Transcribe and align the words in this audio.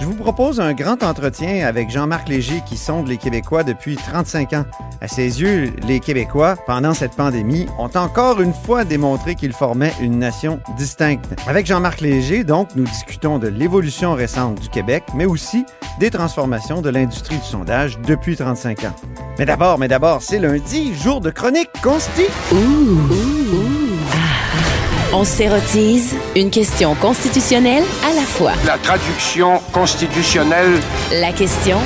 je 0.00 0.06
vous 0.06 0.14
propose 0.14 0.60
un 0.60 0.74
grand 0.74 1.02
entretien 1.02 1.66
avec 1.66 1.90
Jean-Marc 1.90 2.28
Léger 2.28 2.62
qui 2.66 2.76
sonde 2.76 3.08
les 3.08 3.16
Québécois 3.16 3.62
depuis 3.62 3.96
35 3.96 4.52
ans. 4.52 4.64
À 5.00 5.08
ses 5.08 5.40
yeux, 5.40 5.72
les 5.86 6.00
Québécois, 6.00 6.56
pendant 6.66 6.94
cette 6.94 7.14
pandémie, 7.14 7.66
ont 7.78 7.90
encore 7.94 8.40
une 8.40 8.52
fois 8.52 8.84
démontré 8.84 9.34
qu'ils 9.34 9.52
formaient 9.52 9.94
une 10.00 10.18
nation 10.18 10.60
distincte. 10.76 11.26
Avec 11.46 11.66
Jean-Marc 11.66 12.00
Léger, 12.00 12.44
donc, 12.44 12.68
nous 12.74 12.84
discutons 12.84 13.38
de 13.38 13.48
l'évolution 13.48 14.14
récente 14.14 14.60
du 14.60 14.68
Québec, 14.68 15.04
mais 15.14 15.26
aussi 15.26 15.64
des 16.00 16.10
transformations 16.10 16.82
de 16.82 16.90
l'industrie 16.90 17.38
du 17.38 17.44
sondage 17.44 17.98
depuis 18.00 18.36
35 18.36 18.84
ans. 18.84 18.96
Mais 19.38 19.46
d'abord, 19.46 19.78
mais 19.78 19.88
d'abord, 19.88 20.22
c'est 20.22 20.38
lundi, 20.38 20.94
jour 20.94 21.20
de 21.20 21.30
chronique 21.30 21.70
consti. 21.82 22.24
On 25.16 25.22
s'érotise 25.24 26.14
une 26.34 26.50
question 26.50 26.94
constitutionnelle 26.96 27.84
à 28.04 28.12
la 28.14 28.22
fois. 28.22 28.52
La 28.66 28.76
traduction 28.78 29.60
constitutionnelle. 29.72 30.72
La 31.12 31.32
question 31.32 31.78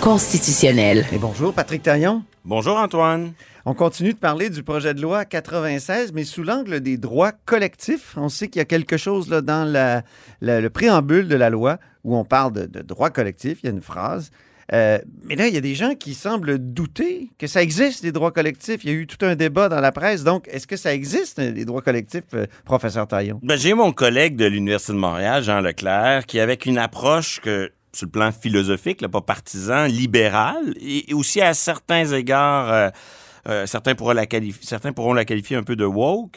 constitutionnelle. 0.00 1.06
Et 1.12 1.18
bonjour, 1.18 1.52
Patrick 1.52 1.82
Taillon. 1.82 2.22
Bonjour 2.44 2.76
Antoine. 2.76 3.32
On 3.66 3.74
continue 3.74 4.12
de 4.14 4.18
parler 4.18 4.48
du 4.48 4.62
projet 4.62 4.94
de 4.94 5.02
loi 5.02 5.24
96, 5.24 6.12
mais 6.14 6.24
sous 6.24 6.42
l'angle 6.42 6.80
des 6.80 6.96
droits 6.96 7.32
collectifs. 7.44 8.14
On 8.16 8.28
sait 8.28 8.48
qu'il 8.48 8.60
y 8.60 8.62
a 8.62 8.66
quelque 8.66 8.96
chose 8.96 9.28
là, 9.28 9.40
dans 9.42 9.64
la- 9.70 10.02
la- 10.40 10.60
le 10.60 10.70
préambule 10.70 11.28
de 11.28 11.36
la 11.36 11.50
loi 11.50 11.78
où 12.04 12.16
on 12.16 12.24
parle 12.24 12.52
de, 12.52 12.66
de 12.66 12.80
droits 12.80 13.10
collectifs. 13.10 13.58
Il 13.62 13.66
y 13.66 13.68
a 13.68 13.72
une 13.72 13.82
phrase. 13.82 14.30
Euh, 14.72 14.98
mais 15.24 15.34
là, 15.34 15.48
il 15.48 15.54
y 15.54 15.56
a 15.56 15.60
des 15.60 15.74
gens 15.74 15.94
qui 15.94 16.14
semblent 16.14 16.58
douter 16.58 17.30
que 17.38 17.46
ça 17.46 17.62
existe, 17.62 18.04
les 18.04 18.12
droits 18.12 18.30
collectifs. 18.30 18.84
Il 18.84 18.90
y 18.90 18.92
a 18.92 18.96
eu 18.96 19.06
tout 19.06 19.24
un 19.24 19.34
débat 19.34 19.68
dans 19.68 19.80
la 19.80 19.92
presse. 19.92 20.22
Donc, 20.22 20.46
est-ce 20.48 20.66
que 20.66 20.76
ça 20.76 20.94
existe, 20.94 21.38
les 21.38 21.64
droits 21.64 21.82
collectifs, 21.82 22.22
euh, 22.34 22.46
professeur 22.64 23.08
Taillon? 23.08 23.40
Ben, 23.42 23.56
j'ai 23.56 23.74
mon 23.74 23.92
collègue 23.92 24.36
de 24.36 24.46
l'Université 24.46 24.92
de 24.92 24.98
Montréal, 24.98 25.42
Jean 25.42 25.60
Leclerc, 25.60 26.26
qui 26.26 26.38
avec 26.38 26.66
une 26.66 26.78
approche 26.78 27.40
que 27.40 27.72
sur 27.92 28.06
le 28.06 28.10
plan 28.10 28.30
philosophique, 28.32 29.00
là, 29.00 29.08
pas 29.08 29.20
partisan, 29.20 29.86
libéral, 29.86 30.74
et 30.80 31.10
et 31.10 31.14
aussi 31.14 31.40
à 31.40 31.54
certains 31.54 32.06
égards, 32.12 32.72
euh, 32.72 32.88
euh, 33.48 33.66
certains, 33.66 33.94
pourront 33.94 34.12
la 34.12 34.26
qualifier, 34.26 34.64
certains 34.64 34.92
pourront 34.92 35.14
la 35.14 35.24
qualifier 35.24 35.56
un 35.56 35.62
peu 35.62 35.76
de 35.76 35.84
woke, 35.84 36.36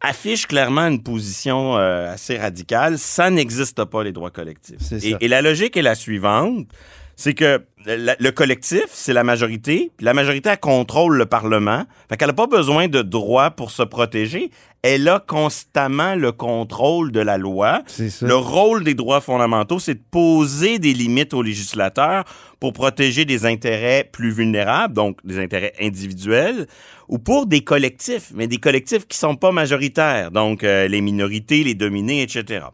affiche 0.00 0.46
clairement 0.46 0.86
une 0.86 1.02
position 1.02 1.76
euh, 1.76 2.12
assez 2.12 2.36
radicale. 2.36 2.98
Ça 2.98 3.30
n'existe 3.30 3.84
pas, 3.84 4.04
les 4.04 4.12
droits 4.12 4.30
collectifs. 4.30 4.92
Et, 5.02 5.16
et 5.20 5.28
la 5.28 5.42
logique 5.42 5.76
est 5.76 5.82
la 5.82 5.94
suivante. 5.94 6.68
C'est 7.16 7.34
que 7.34 7.64
le, 7.84 8.14
le 8.18 8.30
collectif, 8.30 8.84
c'est 8.88 9.12
la 9.12 9.24
majorité. 9.24 9.92
La 10.00 10.14
majorité, 10.14 10.50
elle 10.50 10.60
contrôle 10.60 11.16
le 11.16 11.26
Parlement. 11.26 11.84
Fait 12.08 12.16
qu'elle 12.16 12.28
n'a 12.28 12.34
pas 12.34 12.46
besoin 12.46 12.88
de 12.88 13.02
droits 13.02 13.50
pour 13.50 13.70
se 13.70 13.82
protéger. 13.82 14.50
Elle 14.82 15.08
a 15.08 15.20
constamment 15.20 16.16
le 16.16 16.32
contrôle 16.32 17.12
de 17.12 17.20
la 17.20 17.38
loi. 17.38 17.82
Ça. 17.86 18.26
Le 18.26 18.34
rôle 18.34 18.82
des 18.82 18.94
droits 18.94 19.20
fondamentaux, 19.20 19.78
c'est 19.78 19.94
de 19.94 20.02
poser 20.10 20.78
des 20.78 20.92
limites 20.92 21.34
aux 21.34 21.42
législateurs 21.42 22.24
pour 22.62 22.72
protéger 22.72 23.24
des 23.24 23.44
intérêts 23.44 24.08
plus 24.10 24.30
vulnérables, 24.30 24.94
donc 24.94 25.18
des 25.24 25.40
intérêts 25.40 25.72
individuels, 25.80 26.68
ou 27.08 27.18
pour 27.18 27.46
des 27.46 27.62
collectifs, 27.62 28.30
mais 28.34 28.46
des 28.46 28.58
collectifs 28.58 29.06
qui 29.08 29.18
sont 29.18 29.34
pas 29.34 29.50
majoritaires, 29.50 30.30
donc 30.30 30.62
euh, 30.62 30.86
les 30.86 31.00
minorités, 31.00 31.64
les 31.64 31.74
dominés, 31.74 32.22
etc. 32.22 32.66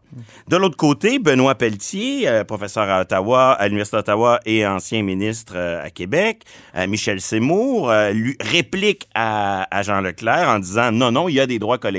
De 0.47 0.57
l'autre 0.57 0.77
côté, 0.77 1.17
Benoît 1.17 1.55
Pelletier, 1.55 2.27
euh, 2.27 2.43
professeur 2.43 2.87
à 2.87 3.01
Ottawa, 3.01 3.53
à 3.53 3.67
l'Université 3.67 3.97
d'Ottawa 3.97 4.39
et 4.45 4.65
ancien 4.65 5.01
ministre 5.01 5.53
euh, 5.55 5.83
à 5.83 5.89
Québec, 5.89 6.43
Michel 6.87 7.19
Seymour, 7.19 7.91
lui 8.13 8.37
réplique 8.39 9.09
à, 9.15 9.67
à 9.75 9.81
Jean 9.81 10.01
Leclerc 10.01 10.47
en 10.47 10.59
disant 10.59 10.91
non, 10.91 11.11
non, 11.11 11.27
il 11.29 11.33
y 11.33 11.39
a 11.39 11.47
des 11.47 11.57
droits 11.57 11.79
collectifs, 11.79 11.98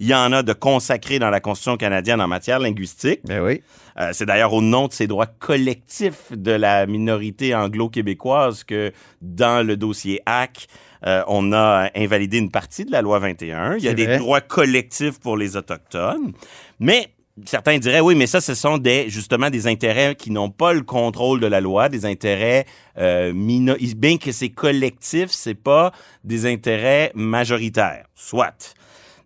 il 0.00 0.06
y 0.06 0.14
en 0.14 0.32
a 0.32 0.42
de 0.42 0.52
consacrés 0.52 1.18
dans 1.18 1.30
la 1.30 1.40
Constitution 1.40 1.76
canadienne 1.76 2.20
en 2.20 2.28
matière 2.28 2.58
linguistique. 2.58 3.20
Ben 3.24 3.42
oui. 3.42 3.62
Euh, 3.98 4.10
c'est 4.12 4.26
d'ailleurs 4.26 4.52
au 4.52 4.62
nom 4.62 4.88
de 4.88 4.92
ces 4.92 5.06
droits 5.06 5.26
collectifs 5.26 6.32
de 6.32 6.52
la 6.52 6.86
minorité 6.86 7.54
anglo-québécoise 7.54 8.64
que 8.64 8.92
dans 9.20 9.66
le 9.66 9.76
dossier 9.76 10.20
HAC, 10.24 10.66
euh, 11.06 11.22
on 11.26 11.52
a 11.52 11.90
invalidé 11.94 12.38
une 12.38 12.50
partie 12.50 12.84
de 12.84 12.92
la 12.92 13.02
loi 13.02 13.18
21. 13.18 13.76
Il 13.76 13.84
y 13.84 13.88
a 13.88 13.94
des 13.94 14.06
vrai. 14.06 14.18
droits 14.18 14.40
collectifs 14.40 15.18
pour 15.18 15.36
les 15.36 15.56
Autochtones. 15.56 16.32
Mais 16.80 17.10
certains 17.44 17.78
diraient, 17.78 18.00
oui, 18.00 18.14
mais 18.14 18.26
ça, 18.26 18.40
ce 18.40 18.54
sont 18.54 18.78
des, 18.78 19.08
justement 19.08 19.50
des 19.50 19.66
intérêts 19.66 20.14
qui 20.14 20.30
n'ont 20.30 20.50
pas 20.50 20.72
le 20.72 20.82
contrôle 20.82 21.40
de 21.40 21.46
la 21.46 21.60
loi, 21.60 21.88
des 21.88 22.04
intérêts 22.06 22.66
euh, 22.98 23.32
Bien 23.34 24.16
que 24.18 24.32
c'est 24.32 24.50
collectif, 24.50 25.30
c'est 25.30 25.54
pas 25.54 25.92
des 26.24 26.46
intérêts 26.46 27.12
majoritaires. 27.14 28.06
Soit. 28.14 28.74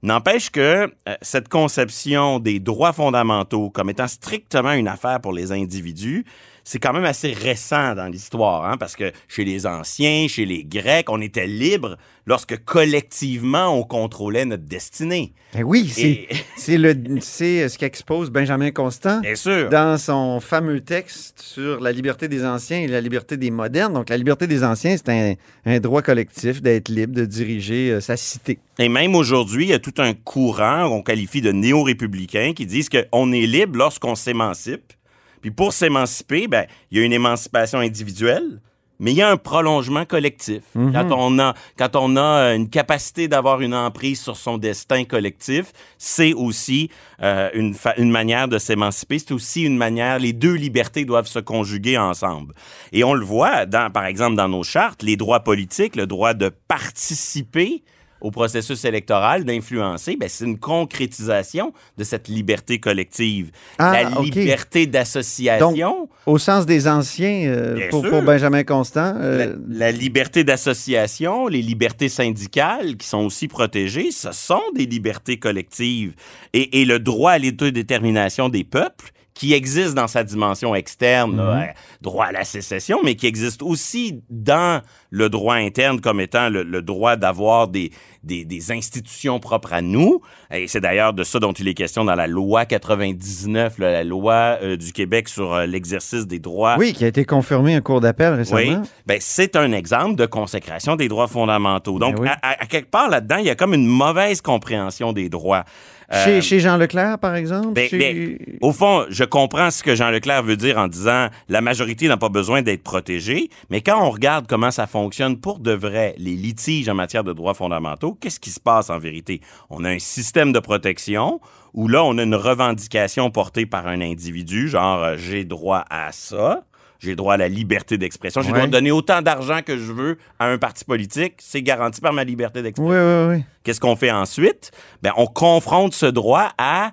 N'empêche 0.06 0.50
que 0.50 0.60
euh, 1.08 1.14
cette 1.20 1.48
conception 1.48 2.38
des 2.38 2.60
droits 2.60 2.92
fondamentaux 2.92 3.70
comme 3.70 3.90
étant 3.90 4.06
strictement 4.06 4.70
une 4.70 4.86
affaire 4.86 5.20
pour 5.20 5.32
les 5.32 5.50
individus, 5.50 6.24
c'est 6.68 6.80
quand 6.80 6.92
même 6.92 7.04
assez 7.04 7.32
récent 7.32 7.94
dans 7.94 8.06
l'histoire, 8.08 8.64
hein, 8.68 8.76
parce 8.76 8.96
que 8.96 9.12
chez 9.28 9.44
les 9.44 9.66
anciens, 9.68 10.26
chez 10.26 10.44
les 10.44 10.64
Grecs, 10.64 11.08
on 11.08 11.20
était 11.20 11.46
libre 11.46 11.96
lorsque 12.26 12.56
collectivement 12.64 13.68
on 13.78 13.84
contrôlait 13.84 14.44
notre 14.44 14.64
destinée. 14.64 15.32
Ben 15.54 15.62
oui, 15.62 15.88
c'est 15.88 16.02
Et- 16.02 16.28
c'est 16.56 16.76
le- 16.76 16.96
c'est 17.20 17.68
ce 17.68 17.78
qu'expose 17.78 18.30
Benjamin 18.30 18.72
Constant. 18.72 19.20
Bien 19.20 19.36
sûr. 19.36 19.68
dans 19.70 19.96
son 19.96 20.40
fameux 20.40 20.80
texte 20.80 21.40
sur 21.40 21.78
la 21.80 21.92
liberté 21.92 22.26
des 22.26 22.44
anciens 22.44 22.80
et 22.80 22.88
la 22.88 23.00
liberté 23.00 23.36
des 23.36 23.52
modernes. 23.52 23.94
Donc, 23.94 24.08
la 24.10 24.16
liberté 24.16 24.48
des 24.48 24.64
anciens, 24.64 24.96
c'est 24.96 25.08
un, 25.08 25.34
un 25.66 25.78
droit 25.78 26.02
collectif 26.02 26.60
d'être 26.60 26.88
libre, 26.88 27.14
de 27.14 27.24
diriger 27.26 27.92
euh, 27.92 28.00
sa 28.00 28.16
cité. 28.16 28.58
Et 28.80 28.88
même 28.88 29.14
aujourd'hui, 29.14 29.66
il 29.66 29.70
y 29.70 29.72
a 29.72 29.78
tout 29.78 29.94
un 29.98 30.12
courant 30.14 30.88
qu'on 30.88 31.02
qualifie 31.02 31.42
de 31.42 31.52
néo-républicains 31.52 32.54
qui 32.54 32.66
disent 32.66 32.88
qu'on 32.88 33.30
est 33.32 33.46
libre 33.46 33.76
lorsqu'on 33.78 34.16
s'émancipe. 34.16 34.92
Puis 35.40 35.50
pour 35.50 35.72
s'émanciper, 35.72 36.48
ben, 36.48 36.66
il 36.90 36.98
y 36.98 37.00
a 37.00 37.04
une 37.04 37.12
émancipation 37.12 37.78
individuelle, 37.78 38.60
mais 38.98 39.12
il 39.12 39.16
y 39.16 39.22
a 39.22 39.30
un 39.30 39.36
prolongement 39.36 40.06
collectif. 40.06 40.62
Quand 40.74 41.12
on 41.12 41.38
a, 41.38 41.54
quand 41.76 41.96
on 41.96 42.16
a 42.16 42.54
une 42.54 42.70
capacité 42.70 43.28
d'avoir 43.28 43.60
une 43.60 43.74
emprise 43.74 44.20
sur 44.20 44.38
son 44.38 44.56
destin 44.56 45.04
collectif, 45.04 45.72
c'est 45.98 46.32
aussi 46.32 46.90
euh, 47.22 47.50
une, 47.52 47.74
une 47.98 48.10
manière 48.10 48.48
de 48.48 48.58
s'émanciper. 48.58 49.18
C'est 49.18 49.32
aussi 49.32 49.64
une 49.64 49.76
manière, 49.76 50.18
les 50.18 50.32
deux 50.32 50.54
libertés 50.54 51.04
doivent 51.04 51.26
se 51.26 51.40
conjuguer 51.40 51.98
ensemble. 51.98 52.54
Et 52.92 53.04
on 53.04 53.12
le 53.12 53.24
voit, 53.24 53.66
dans, 53.66 53.90
par 53.90 54.06
exemple, 54.06 54.36
dans 54.36 54.48
nos 54.48 54.62
chartes, 54.62 55.02
les 55.02 55.16
droits 55.16 55.40
politiques, 55.40 55.94
le 55.94 56.06
droit 56.06 56.32
de 56.32 56.48
participer 56.48 57.82
au 58.20 58.30
processus 58.30 58.84
électoral, 58.84 59.44
d'influencer, 59.44 60.16
ben, 60.16 60.28
c'est 60.28 60.44
une 60.44 60.58
concrétisation 60.58 61.72
de 61.96 62.04
cette 62.04 62.28
liberté 62.28 62.78
collective. 62.78 63.50
Ah, 63.78 64.02
la 64.02 64.20
liberté 64.20 64.86
d'association. 64.86 66.08
Au 66.26 66.38
sens 66.38 66.66
des 66.66 66.88
anciens, 66.88 67.48
euh, 67.48 67.88
pour, 67.90 68.02
Benjamin 68.22 68.64
Constant, 68.64 69.14
La, 69.14 69.20
euh, 69.20 69.56
la 69.68 69.92
liberté 69.92 70.44
d'association, 70.44 71.46
les 71.46 71.62
libertés 71.62 72.08
syndicales 72.08 72.96
qui 72.96 73.06
sont 73.06 73.24
aussi 73.24 73.48
protégées, 73.48 74.10
ce 74.10 74.32
sont 74.32 74.62
des 74.74 74.86
libertés 74.86 75.38
collectives. 75.38 76.14
Et, 76.52 76.80
et 76.80 76.84
le 76.84 76.98
droit 76.98 77.32
à 77.32 77.38
l'autodétermination 77.38 78.48
des 78.48 78.64
peuples, 78.64 79.12
qui 79.38 79.52
existe 79.52 79.92
dans 79.94 80.08
sa 80.08 80.24
dimension 80.24 80.74
externe, 80.74 81.36
là, 81.36 81.42
euh, 81.60 81.64
droit 82.00 82.24
à 82.24 82.32
la 82.32 82.44
sécession, 82.44 83.00
mais 83.04 83.16
qui 83.16 83.26
existe 83.26 83.62
aussi 83.62 84.22
dans 84.30 84.80
le 85.10 85.28
droit 85.28 85.56
interne 85.56 86.00
comme 86.00 86.20
étant 86.20 86.48
le, 86.48 86.62
le 86.62 86.80
droit 86.80 87.16
d'avoir 87.16 87.68
des, 87.68 87.92
des, 88.24 88.46
des 88.46 88.72
institutions 88.72 89.38
propres 89.38 89.74
à 89.74 89.82
nous. 89.82 90.22
Et 90.50 90.66
c'est 90.68 90.80
d'ailleurs 90.80 91.12
de 91.12 91.22
ça 91.22 91.38
dont 91.38 91.52
il 91.52 91.68
est 91.68 91.74
question 91.74 92.02
dans 92.02 92.14
la 92.14 92.26
loi 92.26 92.64
99, 92.64 93.78
là, 93.78 93.92
la 93.92 94.04
loi 94.04 94.58
euh, 94.62 94.76
du 94.76 94.92
Québec 94.94 95.28
sur 95.28 95.52
euh, 95.52 95.66
l'exercice 95.66 96.26
des 96.26 96.38
droits. 96.38 96.76
Oui, 96.78 96.94
qui 96.94 97.04
a 97.04 97.08
été 97.08 97.26
confirmé 97.26 97.76
en 97.76 97.80
cours 97.82 98.00
d'appel 98.00 98.32
récemment. 98.34 98.60
Oui, 98.60 98.88
ben, 99.06 99.18
c'est 99.20 99.54
un 99.56 99.72
exemple 99.72 100.16
de 100.16 100.24
consécration 100.26 100.96
des 100.96 101.08
droits 101.08 101.28
fondamentaux. 101.28 101.98
Donc, 101.98 102.16
Ben 102.16 102.22
oui. 102.22 102.28
à, 102.28 102.38
à- 102.52 102.62
à 102.62 102.66
quelque 102.66 102.90
part 102.90 103.10
là-dedans, 103.10 103.36
il 103.36 103.44
y 103.46 103.50
a 103.50 103.54
comme 103.54 103.74
une 103.74 103.86
mauvaise 103.86 104.40
compréhension 104.40 105.12
des 105.12 105.28
droits. 105.28 105.64
Euh, 106.12 106.24
Chez, 106.24 106.40
chez 106.40 106.60
Jean 106.60 106.76
Leclerc, 106.76 107.18
par 107.18 107.34
exemple? 107.34 107.72
ben, 107.72 107.88
chez- 107.88 107.98
ben, 107.98 108.38
au 108.60 108.72
fond, 108.72 109.06
je 109.10 109.24
comprends 109.24 109.72
ce 109.72 109.82
que 109.82 109.96
Jean 109.96 110.10
Leclerc 110.10 110.44
veut 110.44 110.56
dire 110.56 110.78
en 110.78 110.86
disant 110.86 111.28
la 111.48 111.60
majorité 111.60 112.06
n'a 112.06 112.16
pas 112.16 112.28
besoin 112.28 112.62
d'être 112.62 112.84
protégée, 112.84 113.50
mais 113.70 113.80
quand 113.80 114.00
on 114.06 114.10
regarde 114.10 114.46
comment 114.48 114.70
ça 114.70 114.86
fonctionne 114.86 115.36
pour 115.40 115.58
de 115.58 115.72
vrai, 115.72 116.14
les 116.18 116.36
litiges 116.36 116.88
en 116.88 116.94
matière 116.94 117.24
de 117.24 117.32
droits 117.32 117.54
fondamentaux, 117.54 118.16
qu'est-ce 118.20 118.38
qui 118.38 118.50
se 118.50 118.60
passe 118.60 118.88
en 118.88 118.98
vérité? 118.98 119.40
On 119.68 119.84
a 119.84 119.90
un 119.90 119.98
système 119.98 120.52
de 120.52 120.60
protection 120.60 121.40
où 121.74 121.88
là, 121.88 122.04
on 122.04 122.16
a 122.18 122.22
une 122.22 122.36
revendication 122.36 123.30
portée 123.30 123.66
par 123.66 123.86
un 123.88 124.00
individu, 124.00 124.68
genre 124.68 125.02
euh, 125.02 125.16
j'ai 125.18 125.44
droit 125.44 125.84
à 125.90 126.12
ça. 126.12 126.62
J'ai 126.98 127.14
droit 127.16 127.34
à 127.34 127.36
la 127.36 127.48
liberté 127.48 127.98
d'expression. 127.98 128.40
J'ai 128.40 128.46
Ouais. 128.48 128.52
le 128.52 128.58
droit 128.60 128.66
de 128.68 128.72
donner 128.72 128.90
autant 128.90 129.22
d'argent 129.22 129.60
que 129.64 129.76
je 129.76 129.92
veux 129.92 130.18
à 130.38 130.46
un 130.46 130.58
parti 130.58 130.84
politique. 130.84 131.34
C'est 131.38 131.62
garanti 131.62 132.00
par 132.00 132.12
ma 132.12 132.24
liberté 132.24 132.62
d'expression. 132.62 132.90
Oui, 132.90 132.96
oui, 133.32 133.36
oui. 133.38 133.44
Qu'est-ce 133.64 133.80
qu'on 133.80 133.96
fait 133.96 134.10
ensuite? 134.10 134.70
Ben, 135.02 135.12
on 135.16 135.26
confronte 135.26 135.94
ce 135.94 136.06
droit 136.06 136.50
à 136.58 136.92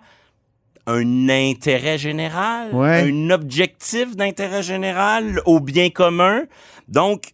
un 0.85 1.29
intérêt 1.29 1.97
général, 1.97 2.73
Ouais. 2.73 3.09
un 3.09 3.29
objectif 3.29 4.15
d'intérêt 4.17 4.63
général 4.63 5.39
au 5.45 5.59
bien 5.61 5.89
commun. 5.89 6.43
Donc, 6.89 7.32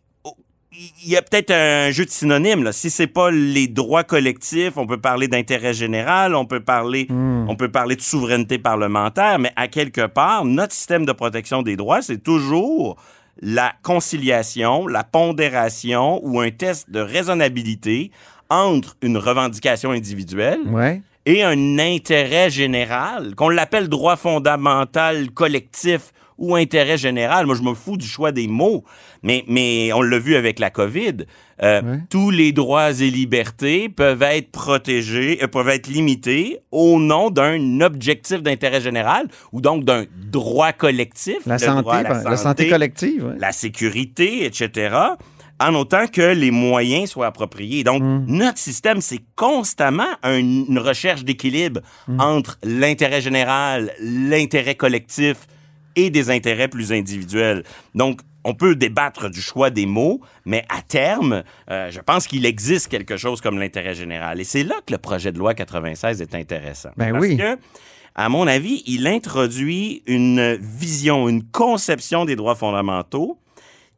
il 0.71 1.09
y 1.09 1.17
a 1.17 1.21
peut-être 1.21 1.51
un 1.51 1.89
jeu 1.91 2.05
de 2.05 2.09
synonymes. 2.11 2.63
Là. 2.63 2.71
Si 2.71 2.89
c'est 2.89 3.07
pas 3.07 3.31
les 3.31 3.67
droits 3.67 4.03
collectifs, 4.03 4.77
on 4.77 4.85
peut 4.85 4.99
parler 4.99 5.27
d'intérêt 5.27 5.73
général, 5.73 6.35
on 6.35 6.45
peut 6.45 6.59
parler, 6.59 7.07
on 7.09 7.55
peut 7.55 7.69
parler 7.69 7.95
de 7.95 8.01
souveraineté 8.01 8.59
parlementaire, 8.59 9.39
mais 9.39 9.51
à 9.55 9.67
quelque 9.67 10.05
part, 10.05 10.45
notre 10.45 10.73
système 10.73 11.05
de 11.05 11.11
protection 11.11 11.63
des 11.63 11.75
droits, 11.75 12.01
c'est 12.03 12.21
toujours 12.23 12.97
la 13.41 13.73
conciliation, 13.83 14.85
la 14.87 15.03
pondération 15.03 16.19
ou 16.23 16.39
un 16.39 16.51
test 16.51 16.89
de 16.91 16.99
raisonnabilité 16.99 18.11
entre 18.49 18.95
une 19.01 19.17
revendication 19.17 19.91
individuelle 19.91 20.59
Ouais. 20.71 21.01
et 21.25 21.43
un 21.43 21.79
intérêt 21.79 22.49
général, 22.49 23.35
qu'on 23.35 23.49
l'appelle 23.49 23.87
droit 23.89 24.17
fondamental 24.17 25.31
collectif 25.31 26.11
ou 26.39 26.55
intérêt 26.55 26.97
général. 26.97 27.45
Moi, 27.45 27.55
je 27.55 27.61
me 27.61 27.73
fous 27.75 27.97
du 27.97 28.07
choix 28.07 28.31
des 28.31 28.47
mots, 28.47 28.83
mais, 29.21 29.43
mais 29.47 29.91
on 29.93 30.01
l'a 30.01 30.17
vu 30.17 30.35
avec 30.35 30.57
la 30.59 30.69
COVID. 30.71 31.25
Euh. 31.61 31.97
Tous 32.09 32.31
les 32.31 32.51
droits 32.53 32.91
et 32.91 33.11
libertés 33.11 33.89
peuvent 33.89 34.23
être 34.23 34.49
protégés, 34.51 35.39
euh, 35.43 35.47
peuvent 35.47 35.69
être 35.69 35.87
limités 35.87 36.59
au 36.71 36.99
nom 36.99 37.29
d'un 37.29 37.81
objectif 37.81 38.41
d'intérêt 38.41 38.79
général 38.81 39.27
ou 39.51 39.59
donc 39.61 39.83
d'un 39.83 40.05
droit 40.31 40.71
collectif. 40.71 41.37
La 41.45 41.57
santé, 41.59 41.81
droit 41.81 41.95
à 41.95 42.03
par- 42.05 42.23
la 42.29 42.37
santé 42.37 42.69
collective. 42.69 43.25
ouais. 43.25 43.33
la 43.37 43.51
sécurité, 43.51 44.45
etc., 44.45 44.95
en 45.61 45.75
autant 45.75 46.07
que 46.07 46.21
les 46.33 46.51
moyens 46.51 47.09
soient 47.09 47.27
appropriés. 47.27 47.83
Donc, 47.83 48.01
Mm. 48.01 48.25
notre 48.27 48.57
système, 48.57 49.01
c'est 49.01 49.19
constamment 49.35 50.07
un- 50.23 50.37
une 50.37 50.79
recherche 50.79 51.25
d'équilibre 51.25 51.81
Mm. 52.07 52.19
entre 52.21 52.57
l'intérêt 52.63 53.19
général, 53.19 53.91
l'intérêt 53.99 54.75
collectif 54.75 55.35
et 56.05 56.09
des 56.09 56.29
intérêts 56.29 56.67
plus 56.67 56.91
individuels. 56.91 57.63
Donc, 57.95 58.21
on 58.43 58.53
peut 58.53 58.75
débattre 58.75 59.29
du 59.29 59.41
choix 59.41 59.69
des 59.69 59.85
mots, 59.85 60.21
mais 60.45 60.63
à 60.69 60.81
terme, 60.81 61.43
euh, 61.69 61.91
je 61.91 61.99
pense 61.99 62.25
qu'il 62.25 62.45
existe 62.45 62.87
quelque 62.87 63.17
chose 63.17 63.41
comme 63.41 63.59
l'intérêt 63.59 63.95
général. 63.95 64.39
Et 64.39 64.43
c'est 64.45 64.63
là 64.63 64.75
que 64.85 64.93
le 64.93 64.97
projet 64.97 65.31
de 65.31 65.37
loi 65.37 65.53
96 65.53 66.21
est 66.21 66.35
intéressant. 66.35 66.89
Ben 66.95 67.11
Parce 67.11 67.25
oui. 67.25 67.37
que, 67.37 67.57
à 68.15 68.29
mon 68.29 68.47
avis, 68.47 68.81
il 68.87 69.07
introduit 69.07 70.03
une 70.07 70.55
vision, 70.55 71.27
une 71.27 71.43
conception 71.43 72.25
des 72.25 72.35
droits 72.35 72.55
fondamentaux 72.55 73.37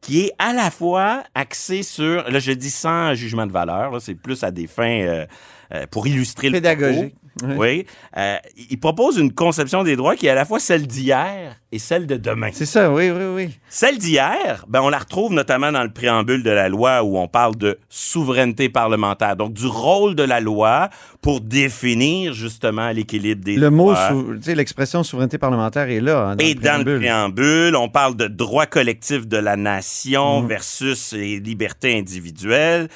qui 0.01 0.21
est 0.21 0.33
à 0.39 0.51
la 0.51 0.71
fois 0.71 1.23
axée 1.35 1.83
sur, 1.83 2.27
là 2.27 2.39
je 2.39 2.51
dis 2.51 2.71
sans 2.71 3.13
jugement 3.13 3.45
de 3.45 3.51
valeur, 3.51 4.01
c'est 4.01 4.15
plus 4.15 4.43
à 4.43 4.49
des 4.49 4.65
fins 4.65 5.01
euh, 5.01 5.25
euh, 5.73 5.85
pour 5.91 6.07
illustrer 6.07 6.49
le 6.49 6.53
Pédagogique. 6.53 7.15
Oui. 7.43 7.85
Euh, 8.17 8.35
il 8.69 8.77
propose 8.79 9.17
une 9.17 9.31
conception 9.33 9.83
des 9.83 9.95
droits 9.95 10.15
qui 10.17 10.27
est 10.27 10.29
à 10.29 10.35
la 10.35 10.43
fois 10.45 10.59
celle 10.59 10.85
d'hier 10.85 11.55
et 11.71 11.79
celle 11.79 12.05
de 12.05 12.17
demain. 12.17 12.49
C'est 12.51 12.65
ça, 12.65 12.91
oui, 12.91 13.09
oui, 13.09 13.23
oui. 13.33 13.49
Celle 13.69 13.97
d'hier, 13.97 14.65
ben, 14.67 14.81
on 14.81 14.89
la 14.89 14.99
retrouve 14.99 15.31
notamment 15.33 15.71
dans 15.71 15.83
le 15.83 15.91
préambule 15.93 16.43
de 16.43 16.49
la 16.51 16.67
loi 16.67 17.03
où 17.03 17.17
on 17.17 17.29
parle 17.29 17.55
de 17.55 17.79
souveraineté 17.87 18.67
parlementaire, 18.67 19.37
donc 19.37 19.53
du 19.53 19.65
rôle 19.65 20.15
de 20.15 20.23
la 20.23 20.41
loi 20.41 20.89
pour 21.21 21.39
définir 21.39 22.33
justement 22.33 22.89
l'équilibre 22.91 23.43
des 23.45 23.55
Le 23.55 23.69
mot, 23.69 23.93
droits. 23.93 24.09
sou- 24.09 24.35
tu 24.35 24.43
sais, 24.43 24.55
l'expression 24.55 25.01
souveraineté 25.03 25.37
parlementaire 25.37 25.89
est 25.89 26.01
là. 26.01 26.27
hein, 26.31 26.35
dans 26.35 26.43
Et 26.45 26.53
le 26.53 26.59
dans 26.59 26.83
le 26.85 26.97
préambule. 26.99 27.75
on 27.77 27.87
parle 27.87 28.17
de 28.17 28.27
droit 28.27 28.65
collectif 28.65 29.25
de 29.27 29.37
la 29.37 29.55
nation 29.55 30.41
Mhm. 30.41 30.47
versus 30.47 31.13
les 31.13 31.39
libertés 31.39 31.97
individuelles. 31.97 32.89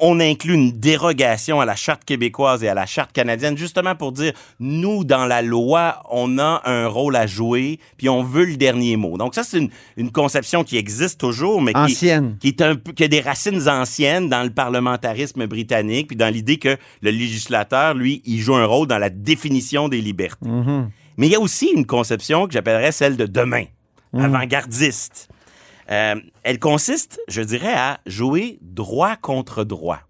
On 0.00 0.20
inclut 0.20 0.54
une 0.54 0.72
dérogation 0.72 1.60
à 1.60 1.64
la 1.64 1.74
charte 1.74 2.04
québécoise 2.04 2.62
et 2.62 2.68
à 2.68 2.74
la 2.74 2.86
charte 2.86 3.12
canadienne, 3.12 3.58
justement 3.58 3.94
pour 3.94 4.12
dire, 4.12 4.32
nous, 4.60 5.04
dans 5.04 5.26
la 5.26 5.42
loi, 5.42 6.02
on 6.10 6.38
a 6.38 6.62
un 6.64 6.86
rôle 6.86 7.16
à 7.16 7.26
jouer, 7.26 7.78
puis 7.96 8.08
on 8.08 8.22
veut 8.22 8.44
le 8.44 8.56
dernier 8.56 8.96
mot. 8.96 9.18
Donc 9.18 9.34
ça, 9.34 9.42
c'est 9.42 9.58
une, 9.58 9.70
une 9.96 10.12
conception 10.12 10.64
qui 10.64 10.76
existe 10.76 11.20
toujours, 11.20 11.60
mais 11.60 11.72
qui, 11.72 11.78
Ancienne. 11.78 12.36
qui 12.40 12.48
est 12.48 12.62
un 12.62 12.76
peu, 12.76 12.92
qui 12.92 13.04
a 13.04 13.08
des 13.08 13.20
racines 13.20 13.68
anciennes 13.68 14.28
dans 14.28 14.42
le 14.42 14.50
parlementarisme 14.50 15.46
britannique, 15.46 16.08
puis 16.08 16.16
dans 16.16 16.32
l'idée 16.32 16.58
que 16.58 16.76
le 17.02 17.10
législateur, 17.10 17.94
lui, 17.94 18.22
il 18.24 18.40
joue 18.40 18.54
un 18.54 18.66
rôle 18.66 18.86
dans 18.86 18.98
la 18.98 19.10
définition 19.10 19.88
des 19.88 20.00
libertés. 20.00 20.48
Mhm. 20.48 20.90
Mais 21.16 21.26
il 21.26 21.32
y 21.32 21.36
a 21.36 21.40
aussi 21.40 21.70
une 21.74 21.86
conception 21.86 22.46
que 22.46 22.52
j'appellerais 22.52 22.92
celle 22.92 23.16
de 23.16 23.26
demain, 23.26 23.64
avant-gardiste. 24.14 25.28
Euh, 25.92 26.14
elle 26.42 26.58
consiste, 26.58 27.20
je 27.28 27.42
dirais, 27.42 27.74
à 27.74 28.00
jouer 28.06 28.58
droit 28.62 29.16
contre 29.16 29.62
droit. 29.62 30.00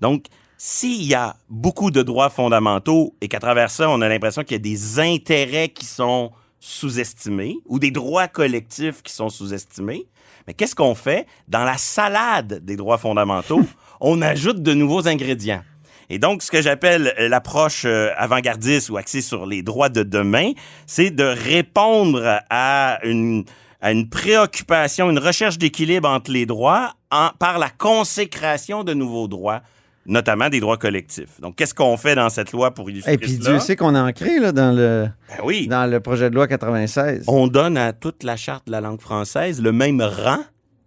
Donc, 0.00 0.26
s'il 0.58 1.04
y 1.04 1.14
a 1.14 1.36
beaucoup 1.48 1.92
de 1.92 2.02
droits 2.02 2.28
fondamentaux 2.28 3.14
et 3.20 3.28
qu'à 3.28 3.38
travers 3.38 3.70
ça, 3.70 3.88
on 3.88 4.00
a 4.00 4.08
l'impression 4.08 4.42
qu'il 4.42 4.52
y 4.52 4.56
a 4.56 4.58
des 4.58 4.98
intérêts 4.98 5.68
qui 5.68 5.84
sont 5.84 6.32
sous-estimés 6.58 7.56
ou 7.66 7.78
des 7.78 7.92
droits 7.92 8.26
collectifs 8.26 9.02
qui 9.02 9.12
sont 9.12 9.28
sous-estimés, 9.28 10.06
mais 10.46 10.54
qu'est-ce 10.54 10.74
qu'on 10.74 10.96
fait? 10.96 11.26
Dans 11.46 11.64
la 11.64 11.78
salade 11.78 12.64
des 12.64 12.76
droits 12.76 12.98
fondamentaux, 12.98 13.62
on 14.00 14.22
ajoute 14.22 14.60
de 14.60 14.74
nouveaux 14.74 15.06
ingrédients. 15.06 15.62
Et 16.10 16.18
donc, 16.18 16.42
ce 16.42 16.50
que 16.50 16.60
j'appelle 16.60 17.14
euh, 17.18 17.28
l'approche 17.28 17.84
euh, 17.84 18.10
avant-gardiste 18.16 18.90
ou 18.90 18.96
axée 18.96 19.20
sur 19.20 19.46
les 19.46 19.62
droits 19.62 19.88
de 19.88 20.02
demain, 20.02 20.52
c'est 20.86 21.10
de 21.10 21.24
répondre 21.24 22.40
à 22.50 22.98
une, 23.04 23.44
à 23.82 23.92
une 23.92 24.08
préoccupation, 24.08 25.10
une 25.10 25.18
recherche 25.18 25.58
d'équilibre 25.58 26.08
entre 26.08 26.30
les 26.30 26.46
droits 26.46 26.94
en- 27.10 27.30
par 27.38 27.58
la 27.58 27.68
consécration 27.68 28.84
de 28.84 28.94
nouveaux 28.94 29.28
droits, 29.28 29.60
notamment 30.06 30.48
des 30.48 30.60
droits 30.60 30.76
collectifs. 30.78 31.40
Donc, 31.40 31.56
qu'est-ce 31.56 31.74
qu'on 31.74 31.96
fait 31.96 32.14
dans 32.14 32.28
cette 32.30 32.52
loi 32.52 32.72
pour 32.72 32.88
illustrer 32.90 33.14
Et 33.14 33.18
puis 33.18 33.32
cela? 33.32 33.50
Dieu 33.50 33.58
sait 33.60 33.76
qu'on 33.76 33.94
a 33.94 34.02
ancré 34.02 34.38
là, 34.38 34.52
dans, 34.52 34.72
le, 34.74 35.08
Ben 35.28 35.44
oui. 35.44 35.66
dans 35.66 35.90
le 35.90 36.00
projet 36.00 36.30
de 36.30 36.34
loi 36.34 36.46
96. 36.48 37.24
On 37.28 37.46
donne 37.48 37.76
à 37.76 37.92
toute 37.92 38.22
la 38.22 38.36
charte 38.36 38.66
de 38.66 38.72
la 38.72 38.80
langue 38.80 39.00
française 39.00 39.60
le 39.60 39.72
même 39.72 40.00
rang, 40.00 40.38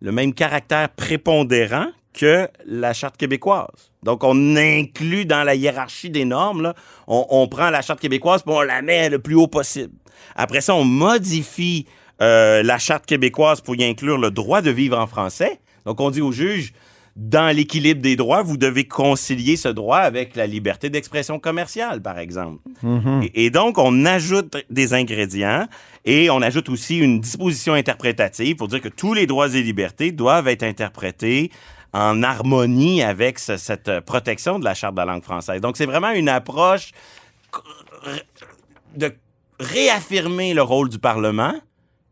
le 0.02 0.12
même 0.12 0.34
caractère 0.34 0.90
prépondérant 0.90 1.88
que 2.14 2.48
la 2.66 2.94
charte 2.94 3.18
québécoise. 3.18 3.92
Donc, 4.04 4.24
on 4.24 4.56
inclut 4.56 5.26
dans 5.26 5.44
la 5.44 5.56
hiérarchie 5.56 6.10
des 6.10 6.24
normes, 6.24 6.62
là, 6.62 6.74
on, 7.08 7.26
on 7.30 7.48
prend 7.50 7.70
la 7.70 7.82
charte 7.82 8.00
québécoise 8.00 8.42
puis 8.44 8.54
on 8.56 8.62
la 8.62 8.82
met 8.82 9.10
le 9.10 9.20
plus 9.20 9.36
haut 9.36 9.48
possible. 9.48 9.94
Après 10.36 10.62
ça, 10.62 10.76
on 10.76 10.86
modifie 10.86 11.86
euh, 12.22 12.64
la 12.64 12.78
charte 12.78 13.06
québécoise 13.06 13.62
pour 13.62 13.76
y 13.76 13.84
inclure 13.84 14.18
le 14.18 14.32
droit 14.32 14.62
de 14.62 14.72
vivre 14.72 14.98
en 15.00 15.08
français. 15.08 15.60
Donc, 15.86 16.00
on 16.02 16.10
dit 16.10 16.22
au 16.22 16.32
juge, 16.32 16.74
dans 17.16 17.56
l'équilibre 17.56 18.02
des 18.02 18.16
droits, 18.18 18.42
vous 18.42 18.58
devez 18.58 18.86
concilier 18.88 19.56
ce 19.56 19.70
droit 19.70 20.00
avec 20.00 20.36
la 20.36 20.48
liberté 20.48 20.90
d'expression 20.90 21.40
commerciale, 21.40 22.02
par 22.02 22.20
exemple. 22.20 22.62
Et, 23.24 23.46
et 23.46 23.50
donc, 23.50 23.78
on 23.78 24.06
ajoute 24.06 24.58
des 24.70 24.94
ingrédients 24.94 25.66
et 26.04 26.30
on 26.30 26.42
ajoute 26.42 26.68
aussi 26.70 26.98
une 26.98 27.22
disposition 27.22 27.74
interprétative 27.74 28.58
pour 28.58 28.68
dire 28.68 28.82
que 28.82 28.90
tous 28.90 29.14
les 29.14 29.28
droits 29.28 29.48
et 29.54 29.62
libertés 29.62 30.12
doivent 30.12 30.48
être 30.50 30.64
interprétés 30.64 31.52
en 31.94 32.22
harmonie 32.24 33.02
avec 33.02 33.40
ce- 33.40 33.56
cette 33.56 34.02
protection 34.02 34.60
de 34.60 34.66
la 34.66 34.74
Charte 34.74 34.96
de 34.96 35.00
la 35.00 35.06
langue 35.06 35.24
française. 35.24 35.62
Donc, 35.62 35.78
c'est 35.78 35.86
vraiment 35.86 36.12
une 36.12 36.28
approche 36.28 36.92
de 38.98 39.14
réaffirmer 39.60 40.54
le 40.54 40.62
rôle 40.62 40.90
du 40.90 41.00
Parlement, 41.00 41.54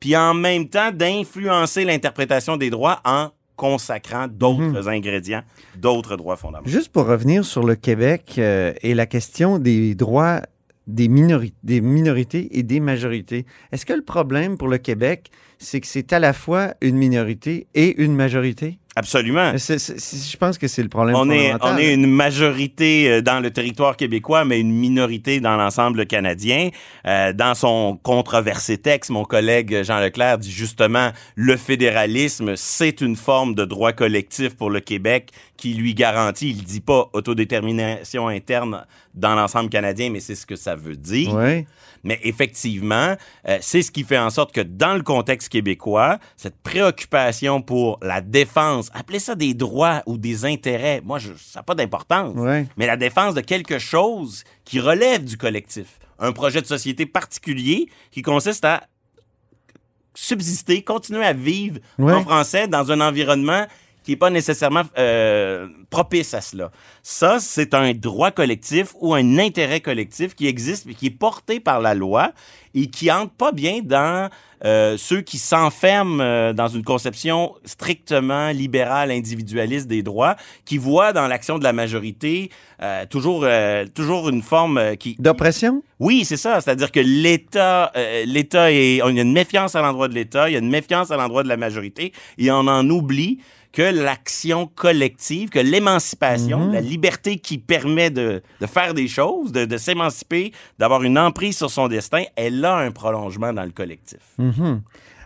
puis 0.03 0.17
en 0.17 0.33
même 0.33 0.67
temps 0.67 0.91
d'influencer 0.91 1.86
l'interprétation 1.86 2.57
des 2.57 2.69
droits 2.69 3.00
en 3.05 3.29
consacrant 3.55 4.27
d'autres 4.27 4.89
ingrédients, 4.89 5.43
d'autres 5.77 6.17
droits 6.17 6.36
fondamentaux. 6.36 6.69
Juste 6.69 6.91
pour 6.91 7.05
revenir 7.05 7.45
sur 7.45 7.63
le 7.63 7.75
Québec 7.75 8.33
euh, 8.38 8.74
et 8.81 8.95
la 8.95 9.05
question 9.05 9.60
des 9.60 9.95
droits 9.95 10.41
des, 10.88 11.07
minori- 11.07 11.53
des 11.63 11.79
minorités 11.79 12.60
et 12.60 12.63
des 12.63 12.81
majorités, 12.81 13.45
est-ce 13.72 13.86
que 13.86 13.93
le 13.93 14.01
problème 14.01 14.57
pour 14.57 14.67
le 14.67 14.77
Québec, 14.77 15.31
c'est 15.57 15.79
que 15.79 15.88
c'est 15.88 16.12
à 16.12 16.19
la 16.19 16.33
fois 16.33 16.74
une 16.81 16.98
minorité 16.98 17.67
et 17.74 18.03
une 18.03 18.13
majorité? 18.13 18.79
Absolument. 18.96 19.54
Je 19.58 20.38
pense 20.38 20.58
que 20.58 20.68
c'est 20.68 20.84
le 20.84 20.90
problème 20.90 21.16
On 21.16 21.30
est, 21.32 21.54
on 21.62 21.78
est 21.78 21.94
une 21.94 22.06
majorité 22.06 23.10
euh, 23.10 23.22
dans 23.22 23.40
le 23.40 23.50
territoire 23.50 23.98
québécois, 23.98 24.46
mais 24.46 24.60
une 24.60 24.72
minorité 24.72 25.40
dans 25.40 25.56
l'ensemble 25.56 26.06
canadien. 26.06 26.70
Euh, 27.08 27.34
dans 27.34 27.56
son 27.56 28.00
controversé 28.04 28.78
texte, 28.78 29.10
mon 29.10 29.26
collègue 29.26 29.84
Jean 29.84 30.00
Leclerc 30.00 30.38
dit 30.38 30.52
justement 30.52 31.12
le 31.36 31.58
fédéralisme, 31.58 32.56
c'est 32.56 33.02
une 33.02 33.16
forme 33.16 33.56
de 33.56 33.66
droit 33.66 33.94
collectif 33.94 34.56
pour 34.56 34.70
le 34.70 34.80
Québec 34.80 35.32
qui 35.58 35.74
lui 35.74 35.96
garantit, 35.96 36.50
il 36.50 36.64
dit 36.64 36.82
pas 36.82 37.10
autodétermination 37.14 38.28
interne 38.28 38.86
dans 39.14 39.36
l'ensemble 39.36 39.70
canadien, 39.70 40.10
mais 40.10 40.20
c'est 40.20 40.36
ce 40.36 40.46
que 40.46 40.56
ça 40.56 40.76
veut 40.76 40.96
dire. 40.96 41.34
Mais 42.04 42.20
effectivement, 42.24 43.16
euh, 43.48 43.58
c'est 43.62 43.82
ce 43.82 43.92
qui 43.92 44.04
fait 44.04 44.18
en 44.18 44.30
sorte 44.30 44.54
que 44.54 44.60
dans 44.60 44.94
le 44.94 45.04
contexte 45.04 45.50
québécois, 45.50 46.20
cette 46.36 46.58
préoccupation 46.62 47.62
pour 47.62 47.98
la 48.02 48.20
défense, 48.20 48.83
appelez 48.94 49.20
ça 49.20 49.36
des 49.36 49.54
droits 49.54 50.04
ou 50.06 50.18
des 50.18 50.46
intérêts, 50.46 51.02
moi, 51.04 51.20
je, 51.20 51.34
ça 51.38 51.60
n'a 51.60 51.63
pas 51.63 51.75
d'importance. 51.75 52.36
Ouais. 52.36 52.68
Mais 52.78 52.88
la 52.88 52.98
défense 52.98 53.34
de 53.36 53.42
quelque 53.42 53.80
chose 53.80 54.44
qui 54.66 54.80
relève 54.80 55.24
du 55.24 55.38
collectif. 55.38 56.00
Un 56.20 56.32
projet 56.32 56.62
de 56.62 56.68
société 56.68 57.06
particulier 57.06 57.88
qui 58.12 58.22
consiste 58.22 58.63
à 58.66 58.84
subsister, 60.16 60.84
continuer 60.84 61.25
à 61.25 61.34
vivre 61.34 61.80
Ouais. 61.98 62.13
en 62.13 62.22
français 62.22 62.68
dans 62.68 62.92
un 62.92 63.02
environnement 63.02 63.66
qui 64.04 64.12
n'est 64.12 64.18
pas 64.18 64.30
nécessairement 64.30 64.84
euh, 64.98 65.68
propice 65.90 66.34
à 66.34 66.42
cela. 66.42 66.72
Ça, 67.04 67.40
c'est 67.40 67.74
un 67.74 67.94
droit 67.94 68.32
collectif 68.32 68.94
ou 69.00 69.13
un 69.13 69.38
intérêt 69.40 69.80
collectif 69.80 70.36
qui 70.36 70.46
existe 70.48 70.86
mais 70.86 70.94
qui 70.94 71.08
est 71.08 71.18
porté 71.18 71.60
par 71.62 71.80
la 71.80 71.94
loi 71.96 72.34
et 72.75 72.88
qui 72.88 73.12
entre 73.12 73.32
pas 73.34 73.51
bien 73.51 73.80
dans 73.84 74.30
euh, 74.65 74.96
ceux 74.98 75.22
qui 75.22 75.38
s'enferment 75.38 76.22
euh, 76.22 76.53
dans 76.53 76.70
une 76.70 76.84
conception 76.84 77.53
strictement 77.65 78.50
libérale, 78.51 79.12
individualiste 79.12 79.88
des 79.88 80.03
droits, 80.03 80.36
qui 80.65 80.77
voient 80.77 81.12
dans 81.12 81.27
l'action 81.27 81.58
de 81.60 81.63
la 81.63 81.74
majorité 81.74 82.50
euh, 82.82 83.06
toujours, 83.10 83.42
euh, 83.44 83.86
toujours 83.94 84.30
une 84.30 84.42
forme 84.42 84.96
qui, 84.98 85.15
D'oppression? 85.20 85.84
oui, 86.00 86.24
c'est 86.25 86.38
ça. 86.38 86.62
C'est-à-dire 86.62 86.92
que 86.92 87.00
l'État, 87.01 87.92
l'État 88.25 88.72
est, 88.72 89.01
on- 89.01 89.10
il 89.10 89.15
y 89.18 89.20
a 89.20 89.24
une 89.24 89.34
méfiance 89.34 89.75
à 89.75 89.82
l'endroit 89.82 90.08
de 90.08 90.13
l'État, 90.13 90.50
il 90.50 90.53
y 90.53 90.56
a 90.56 90.60
une 90.60 90.70
méfiance 90.70 91.12
à 91.12 91.18
l'endroit 91.18 91.44
de 91.44 91.50
la 91.50 91.58
majorité, 91.58 92.13
et 92.38 92.50
on 92.51 92.68
en 92.68 92.89
oublie 92.89 93.39
que 93.74 93.82
l'action 93.82 94.68
collective, 94.68 95.50
que 95.50 95.58
l'émancipation, 95.58 96.72
la 96.72 96.80
liberté 96.82 97.38
qui 97.38 97.58
permet 97.58 98.12
de, 98.12 98.44
de 98.62 98.65
faire 98.68 98.94
des 98.94 99.08
choses, 99.08 99.51
de, 99.51 99.65
de 99.65 99.77
s'émanciper, 99.77 100.51
d'avoir 100.77 101.01
une 101.01 101.18
emprise 101.18 101.58
sur 101.58 101.72
son 101.72 101.88
destin, 101.88 102.24
elle 102.36 102.62
a 102.63 102.75
un 102.77 102.91
prolongement 102.91 103.53
dans 103.53 103.63
le 103.63 103.72
collectif. 103.72 104.20
Mhm. 104.38 104.82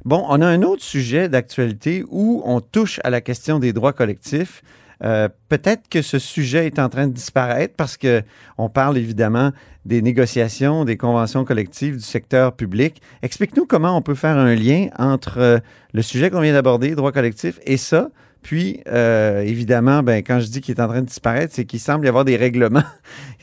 Bon, 0.05 0.25
on 0.29 0.41
a 0.41 0.47
un 0.47 0.61
autre 0.61 0.83
sujet 0.83 1.27
d'actualité 1.27 2.03
où 2.09 2.41
on 2.45 2.61
touche 2.61 2.99
à 3.03 3.09
la 3.09 3.21
question 3.21 3.59
des 3.59 3.73
droits 3.73 3.93
collectifs. 3.93 4.63
Euh, 5.03 5.27
Peut-être 5.49 5.89
que 5.89 6.01
ce 6.01 6.19
sujet 6.19 6.65
est 6.65 6.79
en 6.79 6.89
train 6.89 7.07
de 7.07 7.13
disparaître 7.13 7.75
parce 7.75 7.97
que 7.97 8.23
on 8.57 8.69
parle 8.69 8.97
évidemment 8.97 9.51
des 9.85 10.01
négociations, 10.01 10.85
des 10.85 10.97
conventions 10.97 11.45
collectives 11.45 11.97
du 11.97 12.03
secteur 12.03 12.53
public. 12.53 13.01
Explique-nous 13.21 13.65
comment 13.65 13.95
on 13.95 14.01
peut 14.01 14.15
faire 14.15 14.37
un 14.37 14.55
lien 14.55 14.87
entre 14.97 15.39
euh, 15.39 15.59
le 15.93 16.01
sujet 16.01 16.29
qu'on 16.29 16.41
vient 16.41 16.53
d'aborder, 16.53 16.95
droits 16.95 17.11
collectifs, 17.11 17.59
et 17.65 17.77
ça. 17.77 18.09
Puis, 18.41 18.81
euh, 18.87 19.41
évidemment, 19.41 20.03
ben, 20.03 20.23
quand 20.23 20.39
je 20.39 20.47
dis 20.47 20.61
qu'il 20.61 20.75
est 20.75 20.81
en 20.81 20.87
train 20.87 21.01
de 21.01 21.07
disparaître, 21.07 21.53
c'est 21.53 21.65
qu'il 21.65 21.79
semble 21.79 22.05
y 22.05 22.09
avoir 22.09 22.25
des 22.25 22.37
règlements. 22.37 22.83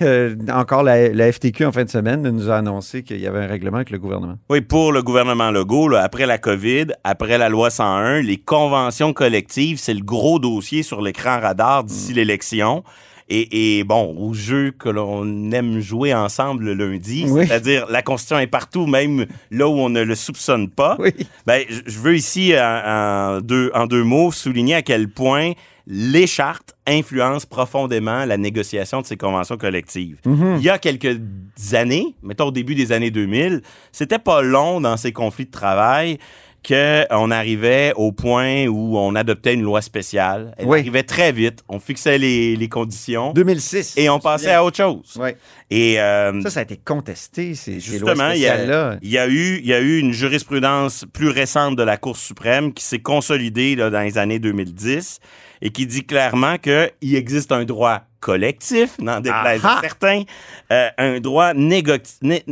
Euh, 0.03 0.35
encore, 0.53 0.83
la, 0.83 1.11
la 1.11 1.31
FTQ, 1.31 1.67
en 1.67 1.73
fin 1.73 1.85
de 1.85 1.89
semaine, 1.89 2.23
nous 2.23 2.51
a 2.51 2.57
annoncé 2.57 3.05
qu'il 3.05 3.21
y 3.21 3.29
avait 3.29 3.39
un 3.39 3.47
règlement 3.47 3.77
avec 3.77 3.91
le 3.91 3.99
gouvernement. 4.01 4.35
Oui, 4.51 4.61
pour 4.61 4.91
le 4.91 5.05
gouvernement 5.05 5.53
Legault, 5.53 5.89
là, 5.89 6.03
après 6.03 6.27
la 6.27 6.37
COVID, 6.37 6.87
après 7.05 7.39
la 7.39 7.49
loi 7.49 7.71
101, 7.71 8.21
les 8.21 8.39
conventions 8.39 9.13
collectives, 9.13 9.79
c'est 9.79 9.95
le 9.95 10.03
gros 10.03 10.41
dossier 10.41 10.83
sur 10.83 11.01
l'écran 11.01 11.39
radar 11.39 11.85
d'ici 11.85 12.13
l'élection. 12.13 12.83
Et, 13.31 13.79
et 13.79 13.85
bon, 13.85 14.15
au 14.19 14.35
jeu 14.35 14.71
que 14.79 14.89
l'on 14.91 15.51
aime 15.51 15.81
jouer 15.81 16.13
ensemble 16.13 16.65
le 16.65 16.75
lundi, 16.75 17.25
Oui. 17.29 17.47
c'est-à-dire 17.47 17.87
la 17.89 18.03
Constitution 18.03 18.39
est 18.39 18.47
partout, 18.47 18.87
même 18.87 19.27
là 19.51 19.67
où 19.69 19.73
on 19.79 19.89
ne 19.89 20.03
le 20.03 20.15
soupçonne 20.15 20.69
pas. 20.69 20.97
Oui. 20.99 21.11
Ben, 21.47 21.63
je 21.69 21.99
veux 21.99 22.15
ici, 22.17 22.53
en, 22.59 22.63
en 23.37 23.41
deux, 23.41 23.71
en 23.75 23.87
deux 23.87 24.05
mots, 24.05 24.31
souligner 24.31 24.75
à 24.75 24.83
quel 24.83 25.09
point 25.09 25.53
les 25.87 26.27
chartes 26.27 26.75
influencent 26.87 27.47
profondément 27.47 28.25
la 28.25 28.37
négociation 28.39 29.01
de 29.03 29.07
ces 29.07 29.17
conventions 29.19 29.57
collectives. 29.59 30.19
Mhm. 30.25 30.57
Il 30.59 30.63
y 30.65 30.71
a 30.71 30.79
quelques 30.79 31.19
années, 31.73 32.15
mettons 32.23 32.47
au 32.47 32.51
début 32.51 32.75
des 32.75 32.93
années 32.93 33.11
2000, 33.11 33.61
c'était 33.93 34.19
pas 34.19 34.41
long 34.43 34.81
dans 34.81 34.97
ces 34.97 35.13
conflits 35.13 35.45
de 35.47 35.51
travail 35.51 36.19
qu'on 36.67 37.31
arrivait 37.31 37.93
au 37.97 38.13
point 38.13 38.67
où 38.67 38.97
on 38.99 39.15
adoptait 39.15 39.55
une 39.55 39.63
loi 39.63 39.83
spéciale. 39.83 40.55
Elle 40.59 40.67
Oui. 40.67 40.81
arrivait 40.81 41.03
très 41.03 41.33
vite. 41.33 41.63
On 41.69 41.79
fixait 41.79 42.19
les, 42.19 42.57
les 42.57 42.69
conditions 42.69 43.33
2006. 43.33 43.95
et 43.97 44.09
on 44.09 44.19
passait 44.19 44.53
à 44.53 44.65
autre 44.65 44.77
chose. 44.77 45.15
Oui. 45.21 45.31
Et 45.71 46.01
euh, 46.01 46.41
Ça, 46.43 46.51
ça 46.51 46.61
a 46.61 46.63
été 46.63 46.77
contesté, 46.77 47.55
ces, 47.55 47.81
ces 47.81 47.99
lois 47.99 48.13
Justement, 48.15 48.31
il 48.31 48.41
y, 48.41 48.47
a, 48.49 48.99
y 49.03 49.19
a 49.19 49.29
eu, 49.29 49.59
il 49.63 49.67
y 49.67 49.73
a 49.75 49.81
eu 49.81 49.99
une 49.99 50.13
jurisprudence 50.13 51.05
plus 51.13 51.29
récente 51.29 51.77
de 51.77 51.83
la 51.83 51.97
Cour 51.97 52.17
suprême 52.17 52.73
qui 52.73 52.85
s'est 52.85 52.99
consolidée 53.01 53.75
là, 53.77 53.91
dans 53.91 54.01
les 54.03 54.19
années 54.19 54.39
2010 54.39 55.21
et 55.63 55.71
qui 55.71 55.87
dit 55.87 56.05
clairement 56.05 56.59
qu'il 56.59 57.15
existe 57.15 57.51
un 57.53 57.65
droit 57.65 58.03
collectif, 58.25 58.99
n'en 59.01 59.21
déplaise 59.21 59.63
à 59.63 59.81
certains, 59.83 60.23
euh, 60.73 60.89
un 60.97 61.21
droit 61.21 61.53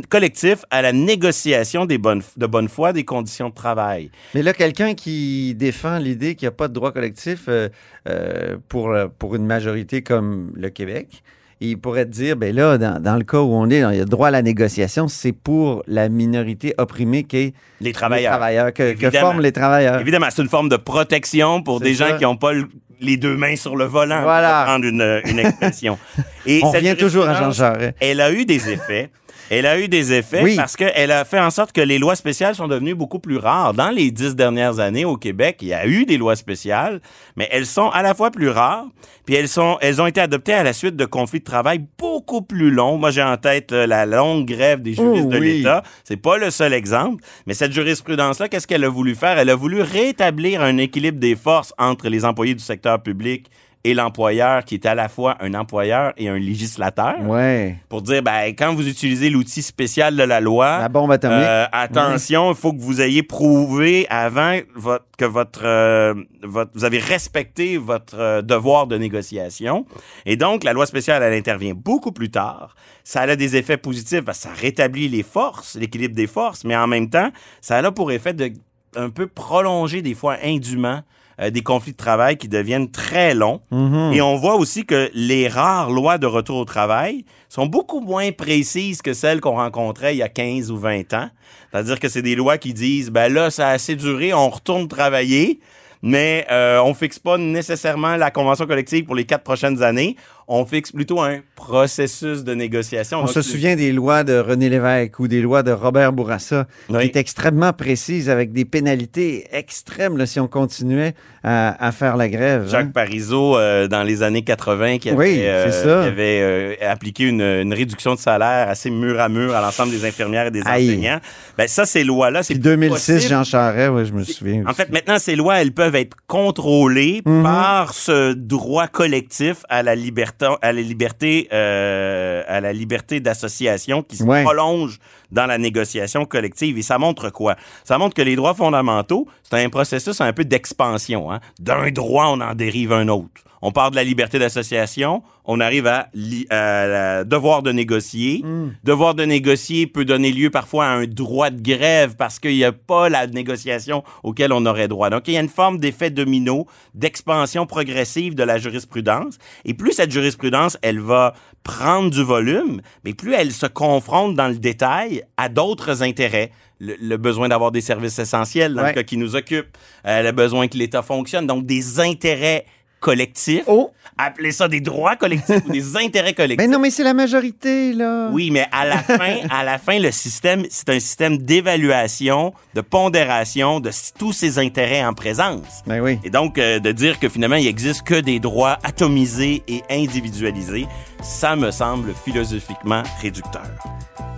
collectif 0.07 0.65
à 0.69 0.83
la 0.83 0.91
négociation 0.93 1.87
des 1.87 1.97
bonnes, 1.97 2.21
de 2.37 2.45
bonne 2.45 2.69
foi 2.69 2.93
des 2.93 3.03
conditions 3.03 3.49
de 3.49 3.55
travail. 3.55 4.11
Mais 4.35 4.43
là, 4.43 4.53
quelqu'un 4.53 4.93
qui 4.93 5.55
défend 5.55 5.97
l'idée 5.97 6.35
qu'il 6.35 6.45
n'y 6.45 6.53
a 6.53 6.55
pas 6.55 6.67
de 6.67 6.73
droit 6.73 6.91
collectif 6.91 7.45
euh, 7.47 7.69
euh, 8.07 8.57
pour, 8.69 8.95
pour 9.17 9.33
une 9.33 9.47
majorité 9.47 10.03
comme 10.03 10.51
le 10.55 10.69
Québec, 10.69 11.23
il 11.61 11.77
pourrait 11.79 12.05
te 12.05 12.11
dire, 12.11 12.35
ben 12.35 12.53
là, 12.55 12.77
dans, 12.77 13.01
dans 13.01 13.15
le 13.15 13.23
cas 13.23 13.39
où 13.39 13.53
on 13.53 13.69
est, 13.69 13.77
il 13.79 13.97
y 13.97 14.01
a 14.01 14.05
droit 14.05 14.27
à 14.27 14.31
la 14.31 14.41
négociation, 14.41 15.07
c'est 15.07 15.31
pour 15.31 15.83
la 15.87 16.09
minorité 16.09 16.73
opprimée 16.77 17.23
qu'est 17.23 17.53
Les 17.79 17.87
les 17.87 17.91
travailleurs. 17.93 18.33
travailleurs, 18.33 18.73
que, 18.73 18.95
forment 19.11 19.41
les 19.41 19.51
travailleurs. 19.51 19.99
Évidemment, 19.99 20.27
c'est 20.29 20.41
une 20.41 20.49
forme 20.49 20.69
de 20.69 20.77
protection 20.77 21.61
pour 21.63 21.79
des 21.79 21.95
ça. 21.95 22.09
gens 22.09 22.17
qui 22.17 22.23
n'ont 22.23 22.37
pas 22.37 22.53
le- 22.53 22.67
les 23.01 23.17
deux 23.17 23.35
mains 23.35 23.55
sur 23.57 23.75
le 23.75 23.83
volant, 23.85 24.21
Voilà. 24.23 24.59
pour 24.63 24.65
prendre 24.73 24.85
une, 24.85 25.21
une 25.25 25.39
expression. 25.39 25.97
Et 26.45 26.61
On 26.63 26.71
revient 26.71 26.95
toujours 26.97 27.27
à 27.27 27.33
Jean 27.35 27.51
Jarret. 27.51 27.95
Elle 27.99 28.21
a 28.21 28.31
eu 28.31 28.45
des 28.45 28.69
effets. 28.69 29.09
Elle 29.49 29.65
a 29.65 29.79
eu 29.79 29.87
des 29.87 30.13
effets 30.13 30.41
Oui. 30.43 30.55
parce 30.55 30.75
qu'elle 30.75 31.11
a 31.11 31.25
fait 31.25 31.39
en 31.39 31.49
sorte 31.51 31.71
que 31.71 31.81
les 31.81 31.99
lois 31.99 32.15
spéciales 32.15 32.55
sont 32.55 32.67
devenues 32.67 32.95
beaucoup 32.95 33.19
plus 33.19 33.37
rares. 33.37 33.73
Dans 33.73 33.89
les 33.89 34.09
dix 34.11 34.35
dernières 34.35 34.79
années 34.79 35.05
au 35.05 35.17
Québec, 35.17 35.57
il 35.61 35.67
y 35.69 35.73
a 35.73 35.85
eu 35.85 36.05
des 36.05 36.17
lois 36.17 36.35
spéciales, 36.35 37.01
mais 37.35 37.47
elles 37.51 37.65
sont 37.65 37.89
à 37.89 38.01
la 38.01 38.13
fois 38.13 38.31
plus 38.31 38.49
rares, 38.49 38.85
puis 39.25 39.35
elles, 39.35 39.47
sont, 39.47 39.77
elles 39.81 40.01
ont 40.01 40.07
été 40.07 40.21
adoptées 40.21 40.53
à 40.53 40.63
la 40.63 40.73
suite 40.73 40.95
de 40.95 41.05
conflits 41.05 41.39
de 41.39 41.45
travail 41.45 41.81
beaucoup 41.97 42.41
plus 42.41 42.71
longs. 42.71 42.97
Moi, 42.97 43.11
j'ai 43.11 43.23
en 43.23 43.37
tête 43.37 43.71
euh, 43.71 43.85
la 43.87 44.05
longue 44.05 44.45
grève 44.45 44.81
des 44.81 44.93
juristes 44.93 45.25
Oh, 45.27 45.31
de 45.31 45.39
oui. 45.39 45.57
l'État. 45.57 45.83
C'est 46.03 46.17
pas 46.17 46.37
le 46.37 46.49
seul 46.51 46.73
exemple, 46.73 47.23
mais 47.45 47.53
cette 47.53 47.71
jurisprudence-là, 47.73 48.49
qu'est-ce 48.49 48.67
qu'elle 48.67 48.83
a 48.83 48.89
voulu 48.89 49.15
faire? 49.15 49.37
Elle 49.37 49.49
a 49.49 49.55
voulu 49.55 49.81
rétablir 49.81 50.61
un 50.61 50.77
équilibre 50.77 51.19
des 51.19 51.35
forces 51.35 51.73
entre 51.77 52.09
les 52.09 52.25
employés 52.25 52.53
du 52.55 52.63
secteur 52.63 53.01
public 53.01 53.47
et 53.85 53.93
l'employeur 53.93 54.63
qui 54.63 54.75
est 54.75 54.85
à 54.85 54.95
la 54.95 55.09
fois 55.09 55.35
un 55.41 55.53
employeur 55.53 56.13
et 56.17 56.29
un 56.29 56.37
législateur 56.37 57.15
Ouais. 57.21 57.75
pour 57.89 58.01
dire 58.01 58.23
ben 58.23 58.45
quand 58.57 58.73
vous 58.73 58.87
utilisez 58.87 59.29
l'outil 59.29 59.61
spécial 59.61 60.15
de 60.15 60.23
la 60.23 60.39
loi 60.39 60.79
La 60.79 60.87
bombe 60.89 61.11
atomique. 61.11 61.37
euh, 61.39 61.65
attention, 61.71 62.51
il 62.51 62.55
faut 62.55 62.71
que 62.71 62.79
vous 62.81 63.01
ayez 63.01 63.23
prouvé 63.23 64.07
avant 64.09 64.57
votre- 64.75 65.05
que 65.17 65.25
votre, 65.25 65.65
euh, 65.65 66.13
votre- 66.43 66.71
vous 66.73 66.85
avez 66.85 66.99
respecté 66.99 67.77
votre 67.77 68.17
euh, 68.17 68.41
devoir 68.41 68.87
de 68.87 68.97
négociation. 68.97 69.85
Et 70.25 70.37
donc, 70.37 70.63
la 70.63 70.71
loi 70.73 70.85
spéciale, 70.85 71.21
elle 71.21 71.33
intervient 71.33 71.73
beaucoup 71.75 72.11
plus 72.11 72.31
tard. 72.31 72.75
Ça 73.03 73.21
a 73.21 73.35
des 73.35 73.55
effets 73.57 73.77
positifs 73.77 74.21
parce 74.23 74.37
que 74.39 74.43
ça 74.47 74.53
rétablit 74.53 75.09
les 75.09 75.23
forces, 75.23 75.75
l'équilibre 75.75 76.15
des 76.15 76.27
forces, 76.27 76.63
mais 76.63 76.75
en 76.75 76.87
même 76.87 77.09
temps, 77.09 77.29
ça 77.59 77.77
a 77.77 77.91
pour 77.91 78.11
effet 78.13 78.33
de 78.33 78.51
un 78.95 79.09
peu 79.09 79.27
prolonger 79.27 80.01
des 80.01 80.13
fois 80.13 80.37
indûment 80.43 81.01
euh, 81.41 81.49
des 81.49 81.61
conflits 81.61 81.91
de 81.91 81.97
travail 81.97 82.37
qui 82.37 82.47
deviennent 82.47 82.91
très 82.91 83.33
longs. 83.33 83.61
Mhm. 83.71 84.13
Et 84.13 84.21
on 84.21 84.35
voit 84.37 84.55
aussi 84.55 84.85
que 84.85 85.09
les 85.13 85.47
rares 85.47 85.89
lois 85.89 86.17
de 86.17 86.27
retour 86.27 86.57
au 86.57 86.65
travail 86.65 87.25
sont 87.49 87.65
beaucoup 87.65 88.01
moins 88.01 88.31
précises 88.31 89.01
que 89.01 89.13
celles 89.13 89.41
qu'on 89.41 89.55
rencontrait 89.55 90.15
il 90.15 90.19
y 90.19 90.23
a 90.23 90.29
15 90.29 90.71
ou 90.71 90.77
20 90.77 91.13
ans. 91.13 91.29
C'est-à-dire 91.71 91.99
que 91.99 92.09
c'est 92.09 92.21
des 92.21 92.35
lois 92.35 92.57
qui 92.57 92.73
disent, 92.73 93.09
ben 93.09 93.31
là, 93.31 93.49
ça 93.49 93.69
a 93.69 93.71
assez 93.71 93.95
duré, 93.95 94.33
on 94.33 94.49
retourne 94.49 94.87
travailler, 94.87 95.59
mais 96.03 96.45
euh, 96.51 96.81
on 96.83 96.93
fixe 96.93 97.17
pas 97.17 97.37
nécessairement 97.37 98.17
la 98.17 98.29
convention 98.29 98.65
collective 98.67 99.05
pour 99.05 99.15
les 99.15 99.25
quatre 99.25 99.43
prochaines 99.43 99.81
années. 99.81 100.17
On 100.47 100.65
fixe 100.65 100.91
plutôt 100.91 101.21
un 101.21 101.39
processus 101.55 102.43
de 102.43 102.53
négociation. 102.53 103.19
On 103.19 103.21
Donc, 103.25 103.31
se 103.33 103.41
souvient 103.41 103.75
des 103.75 103.91
lois 103.91 104.23
de 104.23 104.37
René 104.37 104.69
Lévesque 104.69 105.19
ou 105.19 105.27
des 105.27 105.41
lois 105.41 105.63
de 105.63 105.71
Robert 105.71 106.13
Bourassa, 106.13 106.67
qui 106.89 106.95
étaient 107.07 107.19
extrêmement 107.19 107.73
précises 107.73 108.29
avec 108.29 108.51
des 108.51 108.65
pénalités 108.65 109.47
extrêmes 109.51 110.17
là, 110.17 110.25
si 110.25 110.39
on 110.39 110.47
continuait 110.47 111.13
à, 111.43 111.85
à 111.85 111.91
faire 111.91 112.17
la 112.17 112.29
grève. 112.29 112.63
hein. 112.65 112.69
Jacques 112.69 112.93
Parizeau, 112.93 113.57
euh, 113.57 113.87
dans 113.87 114.03
les 114.03 114.21
années 114.23 114.43
80, 114.43 114.97
qui 114.99 115.09
avait, 115.09 115.17
Oui, 115.17 115.37
euh, 115.41 115.69
qui 115.69 115.87
avait 116.07 116.41
euh, 116.41 116.73
appliqué 116.91 117.23
une, 117.23 117.41
une 117.41 117.73
réduction 117.73 118.13
de 118.15 118.19
salaire 118.19 118.69
assez 118.69 118.89
mur 118.89 119.19
à 119.19 119.29
mur 119.29 119.55
à 119.55 119.61
l'ensemble 119.61 119.91
des 119.91 120.05
infirmières 120.05 120.47
et 120.47 120.51
des 120.51 120.61
Aïe. 120.65 120.89
enseignants. 120.89 121.19
Ben, 121.57 121.67
ça, 121.67 121.85
ces 121.85 122.03
lois-là, 122.03 122.43
c'est 122.43 122.53
Puis 122.55 122.61
plus 122.61 122.69
2006, 122.71 123.13
possible. 123.13 123.29
Jean 123.33 123.43
Charest, 123.43 124.05
je 124.05 124.13
me 124.13 124.23
souviens. 124.23 124.63
En 124.65 124.69
aussi. 124.69 124.75
fait, 124.75 124.91
maintenant, 124.91 125.19
ces 125.19 125.35
lois, 125.35 125.61
elles 125.61 125.71
peuvent 125.73 125.95
être 125.95 126.17
contrôlées 126.27 127.21
Mhm. 127.25 127.43
par 127.43 127.93
ce 127.93 128.33
droit 128.33 128.87
collectif 128.87 129.57
à 129.69 129.83
la 129.83 129.95
liberté, 129.95 130.32
à 130.61 130.71
la 130.73 130.81
liberté, 130.81 131.47
euh, 131.53 132.43
à 132.47 132.61
la 132.61 132.73
liberté 132.73 133.19
d'association 133.19 134.01
qui 134.03 134.17
se 134.17 134.23
Ouais. 134.23 134.43
prolonge 134.43 134.99
dans 135.31 135.45
la 135.45 135.57
négociation 135.57 136.25
collective. 136.25 136.77
Et 136.77 136.81
ça 136.81 136.97
montre 136.97 137.29
quoi? 137.29 137.55
Ça 137.83 137.97
montre 137.97 138.15
que 138.15 138.21
les 138.21 138.35
droits 138.35 138.53
fondamentaux, 138.53 139.27
c'est 139.43 139.63
un 139.63 139.69
processus 139.69 140.19
un 140.21 140.33
peu 140.33 140.45
d'expansion. 140.45 141.31
Hein? 141.31 141.39
D'un 141.59 141.89
droit, 141.91 142.27
on 142.27 142.41
en 142.41 142.53
dérive 142.55 142.93
un 142.93 143.07
autre. 143.07 143.41
On 143.65 143.71
part 143.71 143.91
de 143.91 143.95
la 143.95 144.03
liberté 144.03 144.39
d'association, 144.39 145.23
on 145.45 145.61
arrive 145.61 145.87
à, 145.87 146.09
à 146.49 146.85
la 146.87 147.23
devoir 147.23 147.63
de 147.63 147.71
négocier. 147.71 148.41
Mm. 148.43 148.73
Devoir 148.83 149.15
de 149.15 149.23
négocier 149.23 149.87
peut 149.87 150.03
donner 150.03 150.33
lieu 150.33 150.49
parfois 150.49 150.85
à 150.85 150.89
un 150.89 151.05
droit 151.05 151.49
de 151.49 151.61
grève 151.61 152.15
parce 152.17 152.39
qu'il 152.39 152.55
n'y 152.55 152.65
a 152.65 152.73
pas 152.73 153.07
la 153.07 153.25
négociation 153.25 154.03
auquel 154.21 154.51
on 154.51 154.65
aurait 154.65 154.89
droit. 154.89 155.09
Donc, 155.09 155.29
il 155.29 155.33
y 155.35 155.37
a 155.37 155.39
une 155.39 155.47
forme 155.47 155.77
d'effet 155.77 156.09
domino, 156.09 156.67
d'expansion 156.93 157.65
progressive 157.65 158.35
de 158.35 158.43
la 158.43 158.57
jurisprudence. 158.57 159.37
Et 159.63 159.73
plus 159.73 159.93
cette 159.93 160.11
jurisprudence, 160.11 160.77
elle 160.81 160.99
va 160.99 161.33
prendre 161.63 162.09
du 162.09 162.21
volume, 162.21 162.81
mais 163.05 163.13
plus 163.13 163.33
elle 163.33 163.53
se 163.53 163.65
confronte 163.65 164.35
dans 164.35 164.49
le 164.49 164.57
détail 164.57 165.23
à 165.37 165.47
d'autres 165.47 166.03
intérêts. 166.03 166.51
Le, 166.79 166.95
le 166.99 167.15
besoin 167.15 167.47
d'avoir 167.47 167.71
des 167.71 167.79
services 167.79 168.19
essentiels 168.19 168.73
dans 168.73 168.81
Ouais. 168.81 168.89
le 168.89 168.93
cas 168.95 169.03
qui 169.03 169.15
nous 169.15 169.37
occupe, 169.37 169.67
euh, 170.05 170.21
le 170.21 170.31
besoin 170.33 170.67
que 170.67 170.77
l'État 170.77 171.01
fonctionne, 171.01 171.47
donc 171.47 171.65
des 171.65 172.01
intérêts 172.01 172.65
collectifs. 173.03 173.65
Oh! 173.67 173.91
Appelez 174.17 174.51
ça 174.51 174.67
des 174.67 174.79
droits 174.79 175.15
collectifs 175.15 175.61
ou 175.65 175.71
des 175.71 175.97
intérêts 176.03 176.33
collectifs. 176.33 176.65
Mais 176.65 176.71
non, 176.71 176.79
mais 176.79 176.89
c'est 176.89 177.03
la 177.03 177.13
majorité, 177.13 177.93
là. 177.93 178.29
Oui, 178.31 178.49
mais 178.49 178.65
à 178.71 178.85
la 178.85 178.97
fin, 179.03 179.37
à 179.49 179.63
la 179.63 179.77
fin, 179.77 179.99
le 179.99 180.11
système, 180.11 180.63
c'est 180.69 180.89
un 180.89 180.99
système 180.99 181.37
d'évaluation, 181.37 182.53
de 182.73 182.81
pondération 182.81 183.79
de 183.79 183.91
tous 184.17 184.31
ces 184.31 184.57
intérêts 184.59 185.03
en 185.03 185.13
présence. 185.13 185.81
Ben 185.85 185.99
oui. 185.99 186.19
Et 186.23 186.29
donc, 186.29 186.57
euh, 186.57 186.79
de 186.79 186.91
dire 186.91 187.19
que 187.19 187.27
finalement, 187.27 187.57
il 187.57 187.67
existe 187.67 188.03
que 188.03 188.19
des 188.19 188.39
droits 188.39 188.77
atomisés 188.83 189.63
et 189.67 189.83
individualisés, 189.89 190.87
ça 191.21 191.55
me 191.55 191.71
semble 191.71 192.13
philosophiquement 192.13 193.03
réducteur. 193.21 193.67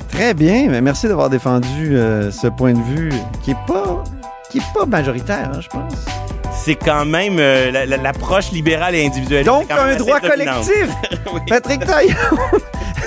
Très 0.09 0.33
bien, 0.33 0.69
mais 0.69 0.81
merci 0.81 1.07
d'avoir 1.07 1.29
défendu 1.29 1.95
euh, 1.97 2.31
ce 2.31 2.47
point 2.47 2.73
de 2.73 2.81
vue 2.81 3.11
qui 3.43 3.51
est 3.51 3.65
pas 3.67 4.03
qui 4.49 4.59
est 4.59 4.73
pas 4.73 4.85
majoritaire, 4.85 5.51
hein, 5.53 5.59
je 5.59 5.67
pense. 5.67 6.24
C'est 6.63 6.75
quand 6.75 7.05
même 7.05 7.37
euh, 7.39 7.69
la- 7.71 7.85
la- 7.85 7.97
l'approche 7.97 8.51
libérale 8.51 8.95
et 8.95 9.05
individualiste. 9.05 9.47
Donc, 9.47 9.69
un 9.69 9.95
droit 9.95 10.19
dominante. 10.19 10.65
collectif! 10.65 10.89
Oui. 11.33 11.39
Patrick 11.49 11.85
Taillon! 11.85 12.15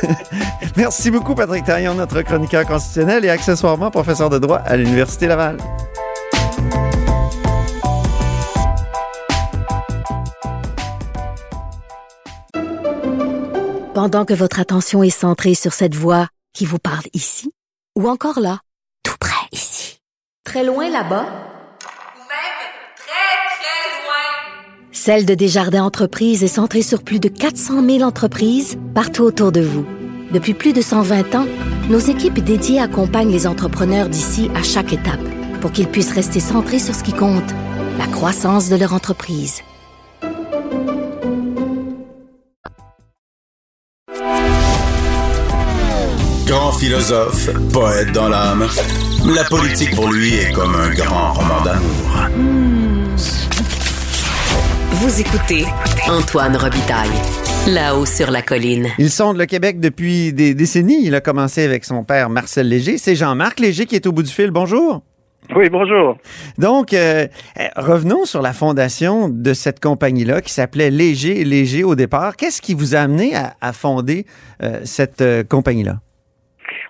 Merci 0.76 1.11
beaucoup, 1.11 1.35
Patrick 1.35 1.64
Taillon, 1.64 1.95
notre 1.95 2.21
chroniqueur 2.23 2.64
constitutionnel 2.67 3.25
et 3.25 3.31
accessoirement 3.31 3.90
professeur 3.90 4.28
de 4.28 4.38
droit 4.38 4.59
à 4.59 4.76
l'Université 4.76 5.26
Laval. 5.26 5.57
Pendant 13.95 14.25
que 14.25 14.35
votre 14.35 14.61
attention 14.61 15.02
est 15.02 15.11
centrée 15.11 15.55
sur 15.55 15.73
cette 15.73 15.95
voix 15.95 16.28
qui 16.52 16.64
vous 16.67 16.78
parle 16.78 17.05
ici, 17.14 17.52
ou 17.97 18.09
encore 18.09 18.38
là, 18.40 18.61
tout 19.02 19.17
près 19.21 19.35
ici, 19.52 20.00
très 20.45 20.62
loin 20.64 20.88
là-bas, 20.88 21.25
ou 21.25 22.21
même 22.21 22.59
très, 22.97 23.35
très 23.59 23.90
loin. 24.05 24.88
Celle 25.00 25.25
de 25.26 25.35
Desjardins 25.35 25.85
Entreprises 25.85 26.43
est 26.43 26.49
centrée 26.49 26.83
sur 26.83 27.05
plus 27.05 27.21
de 27.21 27.28
400 27.28 27.87
000 27.87 28.02
entreprises 28.02 28.76
partout 28.97 29.23
autour 29.23 29.52
de 29.52 29.61
vous. 29.61 29.87
Depuis 30.33 30.55
plus 30.55 30.73
de 30.73 30.83
120 30.83 31.37
ans, 31.37 31.47
nos 31.88 32.00
équipes 32.00 32.40
dédiées 32.40 32.81
accompagnent 32.81 33.31
les 33.31 33.47
entrepreneurs 33.47 34.09
d'ici 34.09 34.50
à 34.57 34.64
chaque 34.64 34.93
étape 34.93 35.21
pour 35.61 35.71
qu'ils 35.71 35.87
puissent 35.87 36.12
rester 36.12 36.40
centrés 36.40 36.81
sur 36.81 36.97
ce 36.97 37.05
qui 37.05 37.12
compte, 37.12 37.49
la 37.97 38.09
croissance 38.09 38.71
de 38.71 38.75
leur 38.75 38.93
entreprise. 38.93 39.62
Grand 46.45 46.73
philosophe, 46.73 47.50
poète 47.73 48.11
dans 48.11 48.28
l'âme, 48.28 48.67
la 49.33 49.45
politique 49.45 49.95
pour 49.95 50.11
lui 50.12 50.35
est 50.35 50.50
comme 50.50 50.75
un 50.75 50.90
grand 50.90 51.35
roman 51.35 51.62
d'amour. 51.62 52.09
Vous 55.00 55.21
écoutez 55.21 55.64
Antoine 56.09 56.57
Robitaille, 56.57 57.09
là-haut 57.69 58.05
sur 58.05 58.33
la 58.33 58.43
colline. 58.43 58.88
Il 58.99 59.11
sonde 59.11 59.37
le 59.37 59.47
Québec 59.47 59.78
depuis 59.78 60.33
des 60.33 60.55
décennies. 60.55 61.05
Il 61.05 61.14
a 61.14 61.21
commencé 61.21 61.62
avec 61.62 61.85
son 61.85 62.02
père 62.02 62.29
Marcel 62.31 62.68
Léger. 62.68 62.99
C'est 62.99 63.14
Jean-Marc 63.14 63.61
Léger 63.61 63.87
qui 63.87 63.94
est 63.94 64.09
au 64.09 64.12
bout 64.12 64.25
du 64.25 64.33
fil. 64.33 64.51
Bonjour. 64.51 65.03
Oui, 65.55 65.70
bonjour. 65.70 66.18
Donc, 66.59 66.92
euh, 66.94 67.29
euh, 67.61 67.68
revenons 67.77 68.25
sur 68.25 68.42
la 68.42 68.53
fondation 68.53 69.29
de 69.29 69.55
cette 69.55 69.79
compagnie-là 69.79 70.40
qui 70.40 70.53
s'appelait 70.53 70.90
Léger 70.90 71.44
Léger 71.44 71.85
au 71.85 71.94
départ. 71.94 72.35
Qu'est-ce 72.35 72.61
qui 72.61 72.75
vous 72.75 72.96
a 72.96 72.99
amené 72.99 73.37
à, 73.37 73.55
à 73.61 73.73
fonder 73.73 74.27
euh, 74.64 74.81
cette 74.83 75.20
euh, 75.20 75.44
compagnie-là? 75.44 76.01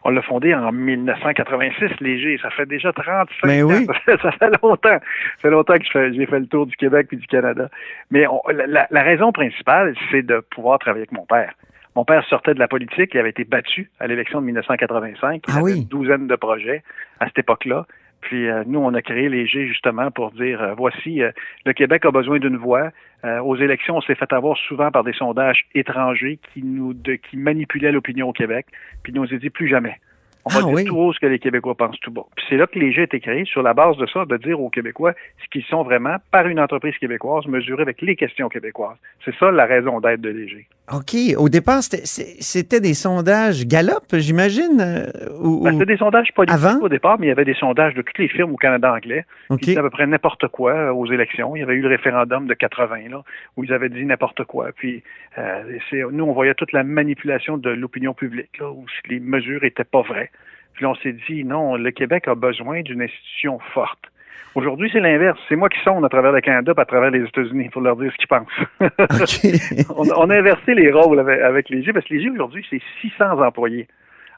On 0.05 0.11
l'a 0.11 0.23
fondé 0.23 0.55
en 0.55 0.71
1986, 0.73 2.01
léger. 2.01 2.39
Ça 2.43 2.51
fait 2.51 2.67
déjà 2.67 2.93
35 2.93 3.29
Mais 3.45 3.63
ans. 3.63 3.67
oui. 3.69 3.87
Ça 3.87 3.95
fait, 3.95 4.21
ça 4.23 4.33
fait 4.33 4.51
longtemps. 4.63 4.89
Ça 4.91 5.01
fait 5.43 5.51
longtemps 5.51 5.79
que 5.79 6.13
j'ai 6.13 6.27
fait 6.27 6.39
le 6.41 6.47
tour 6.47 6.67
du 6.67 6.77
Québec 6.77 7.07
puis 7.09 7.17
du 7.17 7.27
Canada. 7.27 7.69
Mais 8.11 8.27
on- 8.27 8.43
la, 8.53 8.67
la- 8.67 8.87
la 8.91 9.03
raison 9.03 9.33
principale, 9.33 9.95
c'est 10.11 10.23
de 10.23 10.41
pouvoir 10.51 10.79
travailler 10.79 11.03
avec 11.03 11.13
mon 11.13 11.27
père. 11.27 11.53
Mon 11.97 12.05
père 12.05 12.25
sortait 12.27 12.55
de 12.55 12.61
la 12.61 12.69
politique, 12.69 13.11
il 13.15 13.19
avait 13.19 13.31
été 13.31 13.43
battu 13.45 13.91
à 13.99 14.07
l'élection 14.07 14.41
de 14.41 14.47
1985. 14.47 15.43
Il 15.49 15.53
Ah 15.53 15.55
avait 15.57 15.63
oui. 15.65 15.79
une 15.79 15.85
douzaine 15.89 16.27
de 16.29 16.37
projets 16.37 16.83
à 17.19 17.27
cette 17.27 17.39
époque-là. 17.41 17.87
Puis 18.21 18.49
euh, 18.49 18.65
nous, 18.67 18.81
on 18.81 18.95
a 18.95 19.03
créé 19.03 19.29
Léger 19.29 19.67
justement 19.67 20.11
pour 20.11 20.33
dire 20.33 20.61
euh, 20.61 20.75
voici, 20.75 21.23
euh, 21.23 21.31
le 21.65 21.73
Québec 21.73 22.05
a 22.05 22.11
besoin 22.11 22.39
d'une 22.39 22.57
voix. 22.57 22.91
Aux 23.43 23.57
élections, 23.57 23.97
on 23.97 24.01
s'est 24.01 24.15
fait 24.15 24.33
avoir 24.33 24.57
souvent 24.57 24.93
par 24.93 25.03
des 25.03 25.13
sondages 25.13 25.67
étrangers 25.75 26.39
qui 26.55 26.63
nous 26.63 26.95
de, 26.95 27.15
qui 27.15 27.37
manipulaient 27.37 27.91
l'opinion 27.91 28.29
au 28.29 28.33
Québec. 28.33 28.67
Puis 29.03 29.13
nous, 29.13 29.23
on 29.23 29.25
dit 29.25 29.51
plus 29.51 29.67
jamais. 29.67 29.97
On 30.45 30.51
va 30.51 30.61
Ah 30.63 30.65
dire 30.65 30.73
oui. 30.75 30.85
tout 30.85 30.97
haut 30.97 31.13
ce 31.13 31.19
que 31.19 31.27
les 31.27 31.39
Québécois 31.39 31.75
pensent 31.75 32.01
tout 32.01 32.11
bas. 32.11 32.23
Puis 32.37 32.45
c'est 32.49 32.57
là 32.57 32.67
que 32.67 32.79
Léger 32.79 33.03
a 33.03 33.05
été 33.05 33.21
créé 33.21 33.45
sur 33.45 33.63
la 33.63 33.75
base 33.75 33.97
de 33.99 34.07
ça, 34.07 34.25
de 34.25 34.37
dire 34.39 34.59
aux 34.61 34.71
Québécois 34.71 35.13
ce 35.43 35.49
qu'ils 35.51 35.65
sont 35.65 35.83
vraiment 35.83 36.17
par 36.31 36.47
une 36.47 36.59
entreprise 36.61 36.97
québécoise 36.99 37.47
mesurée 37.47 37.83
avec 37.83 38.01
les 38.01 38.17
questions 38.17 38.49
québécoises. 38.49 38.97
C'est 39.25 39.35
ça 39.37 39.51
la 39.51 39.67
raison 39.67 40.01
d'être 40.01 40.21
de 40.23 40.31
Léger. 40.31 40.67
OK. 40.91 41.15
Au 41.37 41.49
départ, 41.51 41.83
c'était- 41.83 42.81
des 42.81 42.95
sondages 42.95 43.67
Gallup, 43.67 44.05
j'imagine? 44.15 44.81
euh, 44.81 45.07
ou- 45.43 45.65
Ben, 45.65 45.73
c'était 45.73 45.85
des 45.93 45.97
sondages 45.99 46.33
politiques 46.35 46.65
Avant? 46.65 46.81
au 46.81 46.89
départ, 46.89 47.19
mais 47.19 47.27
il 47.27 47.29
y 47.29 47.33
avait 47.33 47.45
des 47.45 47.55
sondages 47.55 47.93
de 47.95 48.01
toutes 48.03 48.17
les 48.19 48.29
firmes 48.29 48.53
au 48.53 48.57
Canada 48.57 48.95
anglais 48.95 49.27
qui 49.51 49.57
disaient 49.67 49.79
à 49.79 49.83
peu 49.83 49.91
près 49.91 50.07
n'importe 50.07 50.49
quoi 50.49 50.73
euh, 50.73 50.93
aux 50.93 51.07
élections. 51.13 51.55
Il 51.57 51.61
y 51.61 51.63
avait 51.63 51.75
eu 51.75 51.83
le 51.83 51.89
référendum 51.89 52.47
de 52.47 52.55
80 52.55 53.09
là, 53.11 53.23
où 53.57 53.65
ils 53.65 53.73
avaient 53.73 53.91
dit 53.91 54.05
n'importe 54.07 54.45
quoi. 54.45 54.71
Puis 54.75 55.03
euh, 55.37 55.63
nous, 56.11 56.25
on 56.25 56.33
voyait 56.33 56.55
toute 56.55 56.73
la 56.73 56.85
manipulation 56.85 57.59
de 57.59 57.69
l'opinion 57.71 58.15
publique, 58.15 58.57
là, 58.59 58.71
où 58.71 58.87
les 59.09 59.21
mesures 59.21 59.65
étaient 59.65 59.85
pas 59.85 60.03
vraies. 60.03 60.31
Puis 60.79 60.87
on 60.87 60.95
s'est 60.95 61.17
dit 61.29 61.43
non, 61.43 61.75
le 61.75 61.91
Québec 61.91 62.29
a 62.29 62.37
besoin 62.37 62.83
d'une 62.83 63.03
institution 63.03 63.59
forte. 63.75 63.99
Aujourd'hui, 64.55 64.89
c'est 64.93 65.01
l'inverse. 65.01 65.37
C'est 65.49 65.57
moi 65.57 65.69
qui 65.69 65.81
sonde 65.81 66.05
à 66.05 66.09
travers 66.09 66.31
le 66.31 66.41
Canada 66.41 66.73
à 66.77 66.85
travers 66.85 67.11
les 67.11 67.25
États-Unis 67.25 67.69
pour 67.71 67.83
leur 67.83 67.97
dire 67.97 68.13
ce 68.13 68.17
qu'ils 68.17 68.29
pensent. 68.29 68.47
On, 69.97 70.05
on 70.17 70.31
a 70.31 70.39
inversé 70.39 70.75
les 70.75 70.93
rôles 70.93 71.19
avec, 71.19 71.41
avec 71.41 71.69
Léger 71.69 71.93
parce 71.93 72.07
que 72.07 72.15
Léger, 72.15 72.31
aujourd'hui, 72.31 72.65
c'est 72.71 72.81
600 73.01 73.41
employés. 73.45 73.89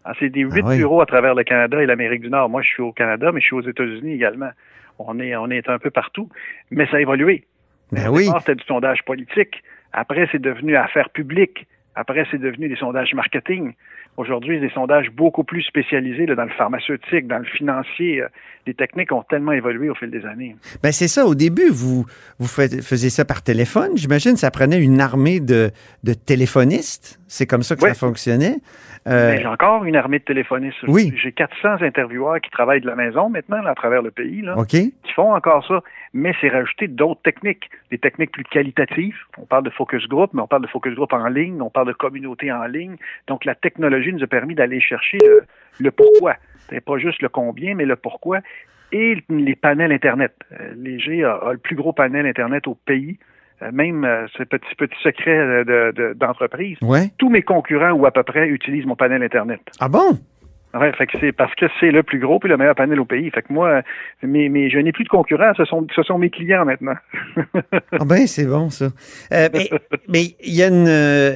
Ah, 0.07 0.14
C'est 0.18 0.31
des 0.31 0.40
huit 0.40 0.62
Ah 0.64 0.68
oui. 0.70 0.79
bureaux 0.79 1.03
à 1.03 1.07
travers 1.07 1.35
le 1.35 1.44
Canada 1.44 1.83
et 1.83 1.85
l'Amérique 1.85 2.22
du 2.22 2.31
Nord. 2.31 2.48
Moi, 2.48 2.62
je 2.62 2.68
suis 2.68 2.83
au 2.83 2.92
Canada, 2.92 3.33
mais 3.35 3.40
je 3.42 3.44
suis 3.44 3.57
aux 3.57 3.61
États-Unis 3.68 4.14
également. 4.14 4.48
On 4.98 5.20
est, 5.20 5.37
on 5.37 5.50
est 5.50 5.68
un 5.68 5.79
peu 5.79 5.90
partout, 5.90 6.31
mais 6.70 6.87
ça 6.87 6.96
a 6.96 7.00
évolué. 7.00 7.44
Ben 7.92 8.09
oui. 8.09 8.31
c'était 8.38 8.55
du 8.55 8.64
sondage 8.64 9.03
politique. 9.05 9.62
Après, 9.92 10.26
c'est 10.33 10.40
devenu 10.40 10.74
affaires 10.74 11.11
publiques. 11.11 11.66
Après, 11.96 12.26
c'est 12.31 12.38
devenu 12.40 12.66
des 12.68 12.76
sondages 12.76 13.12
marketing. 13.12 13.74
Aujourd'hui, 14.21 14.61
des 14.61 14.69
sondages 14.71 15.11
beaucoup 15.11 15.45
plus 15.45 15.63
spécialisés 15.63 16.27
là, 16.27 16.35
dans 16.35 16.45
le 16.45 16.51
pharmaceutique, 16.51 17.27
dans 17.27 17.39
le 17.39 17.45
financier. 17.45 18.21
Euh, 18.21 18.29
les 18.67 18.75
techniques 18.75 19.11
ont 19.13 19.23
tellement 19.23 19.53
évolué 19.53 19.89
au 19.89 19.95
fil 19.95 20.11
des 20.11 20.27
années. 20.27 20.55
Ben 20.83 20.93
c'est 20.93 21.09
ça. 21.09 21.25
Au 21.25 21.35
début, 21.35 21.71
vous, 21.71 22.05
vous 22.39 22.47
fais- 22.47 22.83
faisiez 22.83 23.09
ça 23.09 23.25
par 23.25 23.43
téléphone. 23.43 23.93
J'imagine 23.97 24.37
ça 24.37 24.51
prenait 24.51 24.79
une 24.79 25.01
armée 25.01 25.41
de, 25.41 25.71
de 26.05 26.13
téléphonistes. 26.13 27.19
C'est 27.29 27.47
comme 27.47 27.63
ça 27.63 27.77
que 27.77 27.83
Oui. 27.83 27.89
ça 27.89 27.95
fonctionnait. 27.95 28.57
Euh, 29.09 29.39
J'ai 29.39 29.47
encore 29.47 29.85
une 29.85 29.97
armée 29.97 30.19
de 30.19 30.25
téléphonistes. 30.25 30.77
Oui. 30.87 31.15
J'ai 31.23 31.33
400 31.33 31.81
intervieweurs 31.81 32.39
qui 32.43 32.51
travaillent 32.51 32.83
de 32.83 32.87
la 32.87 32.97
maison 32.97 33.31
maintenant 33.31 33.63
là, 33.63 33.71
à 33.71 33.75
travers 33.75 34.03
le 34.03 34.11
pays. 34.11 34.43
Là. 34.43 34.55
Qui 34.69 34.93
font 35.17 35.33
encore 35.35 35.67
ça, 35.67 35.81
mais 36.13 36.35
c'est 36.43 36.51
rajouter 36.51 36.87
d'autres 36.87 37.23
techniques, 37.23 37.71
des 37.91 37.97
techniques 37.99 38.33
plus 38.33 38.45
qualitatives. 38.45 39.17
On 39.39 39.47
parle 39.47 39.65
de 39.65 39.71
focus 39.71 40.07
group, 40.07 40.31
mais 40.35 40.43
on 40.43 40.47
parle 40.47 40.63
de 40.63 40.67
focus 40.69 40.95
group 40.95 41.15
en 41.15 41.29
ligne, 41.29 41.63
on 41.63 41.71
parle 41.71 41.89
de 41.89 41.93
communauté 41.95 42.53
en 42.53 42.65
ligne. 42.67 42.97
Donc 43.27 43.47
la 43.47 43.55
technologie 43.55 44.10
nous 44.12 44.23
a 44.23 44.27
permis 44.27 44.55
d'aller 44.55 44.81
chercher 44.81 45.18
le, 45.23 45.42
le 45.81 45.90
pourquoi. 45.90 46.37
C'est 46.68 46.81
pas 46.85 46.99
juste 46.99 47.20
le 47.23 47.29
combien, 47.29 47.75
mais 47.75 47.85
le 47.85 47.96
pourquoi. 47.96 48.40
Et 48.92 49.23
les 49.29 49.55
panels 49.57 49.92
Internet. 49.92 50.33
Euh, 50.53 50.73
Léger 50.77 51.25
a, 51.25 51.35
a 51.35 51.53
le 51.53 51.59
plus 51.59 51.77
gros 51.77 51.92
panel 51.92 52.27
Internet 52.27 52.66
au 52.66 52.75
pays. 52.75 53.18
Euh, 53.62 53.70
Même 53.73 54.05
euh, 54.05 54.27
ce 54.37 54.42
petit 54.42 54.75
petit 54.77 54.96
secret 55.03 55.37
euh, 55.37 55.64
de- 55.64 55.92
de- 55.94 56.12
d'entreprise. 56.14 56.79
Ouais. 56.83 57.11
Tous 57.18 57.29
mes 57.29 57.42
concurrents 57.42 57.92
ou 57.92 58.07
à 58.07 58.11
peu 58.11 58.23
près 58.23 58.49
utilisent 58.49 58.87
mon 58.87 58.96
panel 58.96 59.23
Internet. 59.23 59.61
Ah 59.81 59.88
bon? 59.88 60.18
Ouais, 60.73 60.93
fait 60.93 61.07
que 61.07 61.19
c'est 61.19 61.33
parce 61.33 61.53
que 61.57 61.67
c'est 61.81 61.91
le 61.91 62.05
plus 62.05 62.21
gros 62.21 62.39
puis 62.39 62.49
le 62.49 62.57
meilleur 62.57 62.77
panel 62.77 63.01
au 63.01 63.05
pays. 63.05 63.29
Fait 63.31 63.43
que 63.43 63.53
moi, 63.53 63.69
euh, 63.69 63.83
mais, 64.23 64.49
mais 64.49 64.71
je 64.71 64.79
n'ai 64.79 64.93
plus 64.93 65.03
de 65.03 65.09
concurrents, 65.09 65.53
ce 65.57 65.65
sont 65.65 65.85
ce 65.95 66.03
sont 66.05 66.19
mes 66.19 66.31
clients 66.31 66.65
maintenant. 66.65 66.95
Ah 67.93 68.05
ben, 68.05 68.27
c'est 68.27 68.47
bon, 68.47 68.71
ça. 68.71 68.87
Euh, 69.33 69.49
mais 70.09 70.37
il 70.43 70.55
y 70.55 70.63
a 70.63 70.69
une... 70.69 70.87
euh, 70.89 71.33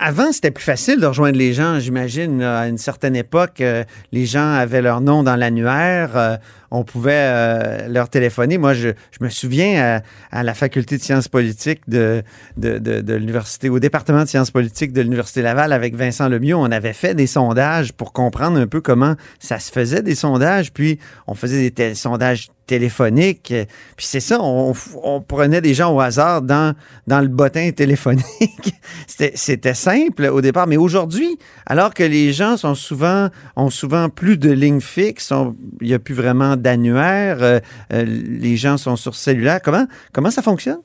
avant, 0.00 0.32
c'était 0.32 0.50
plus 0.50 0.64
facile 0.64 1.00
de 1.00 1.06
rejoindre 1.06 1.38
les 1.38 1.52
gens, 1.52 1.78
j'imagine. 1.78 2.42
À 2.42 2.66
une 2.66 2.78
certaine 2.78 3.14
époque, 3.14 3.60
euh, 3.60 3.84
les 4.10 4.24
gens 4.24 4.54
avaient 4.54 4.82
leur 4.82 5.00
nom 5.00 5.22
dans 5.22 5.36
l'annuaire. 5.36 6.38
Euh, 6.72 6.76
on 6.76 6.84
pouvait 6.84 7.12
euh, 7.14 7.88
leur 7.88 8.08
téléphoner. 8.08 8.58
Moi, 8.58 8.74
je, 8.74 8.90
me 9.20 9.28
souviens 9.28 10.00
à, 10.32 10.38
à 10.38 10.42
la 10.42 10.54
faculté 10.54 10.96
de 10.96 11.02
sciences 11.02 11.28
politiques 11.28 11.80
de, 11.88 12.22
de, 12.56 12.78
de, 12.78 13.00
de 13.00 13.14
l'université, 13.14 13.68
au 13.68 13.78
département 13.78 14.22
de 14.22 14.28
sciences 14.28 14.50
politiques 14.50 14.92
de 14.92 15.00
l'Université 15.00 15.42
Laval 15.42 15.72
avec 15.72 15.94
Vincent 15.94 16.28
Lemieux, 16.28 16.56
on 16.56 16.70
avait 16.70 16.92
fait 16.92 17.14
des 17.14 17.26
sondages 17.26 17.92
pour 17.92 18.12
comprendre 18.12 18.58
un 18.58 18.66
peu 18.66 18.80
comment 18.80 19.14
ça 19.38 19.58
se 19.58 19.72
faisait 19.72 20.02
des 20.02 20.14
sondages. 20.14 20.72
Puis, 20.72 20.98
on 21.26 21.34
faisait 21.34 21.70
des 21.70 21.94
sondages 21.94 22.48
téléphoniques. 22.68 23.50
euh, 23.50 23.64
Puis 23.96 24.06
c'est 24.06 24.20
ça, 24.20 24.38
on, 24.40 24.72
prenait 25.26 25.60
des 25.60 25.74
gens 25.74 25.92
au 25.92 26.00
hasard 26.00 26.42
dans, 26.42 26.74
le 27.08 27.26
bottin 27.26 27.72
téléphonique. 27.72 28.74
C'était 29.06 29.74
simple 29.74 30.26
au 30.26 30.40
départ, 30.40 30.68
mais 30.68 30.76
aujourd'hui, 30.76 31.36
alors 31.66 31.92
que 31.92 32.04
les 32.04 32.32
gens 32.32 32.56
souvent, 32.74 33.28
ont 33.56 33.70
souvent 33.70 34.08
plus 34.08 34.36
de 34.36 34.52
lignes 34.52 34.80
fixes, 34.80 35.32
il 35.80 35.88
n'y 35.88 35.94
a 35.94 35.98
plus 35.98 36.14
vraiment 36.14 36.56
d'annuaire, 36.56 37.42
euh, 37.42 37.58
euh, 37.92 38.04
les 38.04 38.56
gens 38.56 38.76
sont 38.76 38.96
sur 38.96 39.14
cellulaire, 39.14 39.60
comment, 39.62 39.86
comment 40.12 40.30
ça 40.30 40.42
fonctionne? 40.42 40.78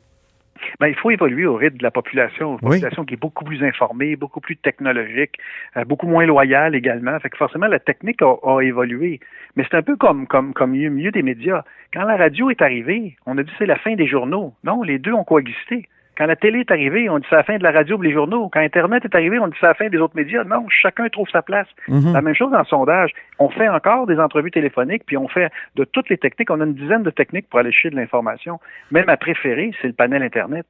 Ben, 0.79 0.87
il 0.87 0.95
faut 0.95 1.11
évoluer 1.11 1.45
au 1.45 1.55
rythme 1.55 1.77
de 1.77 1.83
la 1.83 1.91
population, 1.91 2.53
une 2.61 2.67
Oui. 2.67 2.77
population 2.77 3.05
qui 3.05 3.13
est 3.13 3.17
beaucoup 3.17 3.43
plus 3.43 3.63
informée, 3.63 4.15
beaucoup 4.15 4.41
plus 4.41 4.57
technologique, 4.57 5.37
euh, 5.77 5.85
beaucoup 5.85 6.07
moins 6.07 6.25
loyale 6.25 6.75
également. 6.75 7.19
Fait 7.19 7.29
que 7.29 7.37
forcément, 7.37 7.67
la 7.67 7.79
technique 7.79 8.21
a, 8.21 8.35
a 8.43 8.61
évolué. 8.61 9.19
Mais 9.55 9.65
c'est 9.69 9.77
un 9.77 9.81
peu 9.83 9.95
comme, 9.95 10.27
comme, 10.27 10.53
comme 10.53 10.71
mieux, 10.71 10.89
mieux 10.89 11.11
des 11.11 11.21
médias. 11.23 11.63
Quand 11.93 12.03
la 12.05 12.17
radio 12.17 12.49
est 12.49 12.61
arrivée, 12.61 13.15
on 13.25 13.37
a 13.37 13.43
dit 13.43 13.51
c'est 13.57 13.65
la 13.65 13.77
fin 13.77 13.95
des 13.95 14.07
journaux. 14.07 14.53
Non, 14.63 14.81
les 14.83 14.99
deux 14.99 15.13
ont 15.13 15.23
coexisté. 15.23 15.87
Quand 16.17 16.27
la 16.27 16.35
télé 16.35 16.59
est 16.59 16.69
arrivée, 16.71 17.09
on 17.09 17.17
dit 17.17 17.25
c'est 17.29 17.35
la 17.35 17.43
fin 17.43 17.57
de 17.57 17.63
la 17.63 17.71
radio 17.71 18.01
et 18.03 18.07
les 18.07 18.13
journaux. 18.13 18.47
Quand 18.53 18.59
Internet 18.59 19.03
est 19.05 19.15
arrivé, 19.15 19.39
on 19.39 19.47
dit 19.47 19.57
c'est 19.59 19.65
la 19.65 19.73
fin 19.73 19.89
des 19.89 19.97
autres 19.97 20.15
médias. 20.15 20.43
Non, 20.43 20.65
chacun 20.69 21.09
trouve 21.09 21.27
sa 21.29 21.41
place. 21.41 21.67
Mhm. 21.87 22.13
La 22.13 22.21
même 22.21 22.35
chose 22.35 22.51
dans 22.51 22.59
le 22.59 22.65
sondage. 22.65 23.11
On 23.39 23.49
fait 23.49 23.67
encore 23.67 24.05
des 24.05 24.19
entrevues 24.19 24.51
téléphoniques, 24.51 25.03
puis 25.07 25.17
on 25.17 25.27
fait 25.27 25.51
de 25.75 25.83
toutes 25.85 26.09
les 26.09 26.17
techniques. 26.17 26.51
On 26.51 26.61
a 26.61 26.65
une 26.65 26.75
dizaine 26.75 27.03
de 27.03 27.09
techniques 27.09 27.49
pour 27.49 27.59
aller 27.59 27.71
chercher 27.71 27.89
de 27.89 27.95
l'information. 27.95 28.59
Même 28.91 29.05
ma 29.07 29.17
préférée, 29.17 29.71
c'est 29.81 29.87
le 29.87 29.93
panel 29.93 30.21
Internet. 30.21 30.65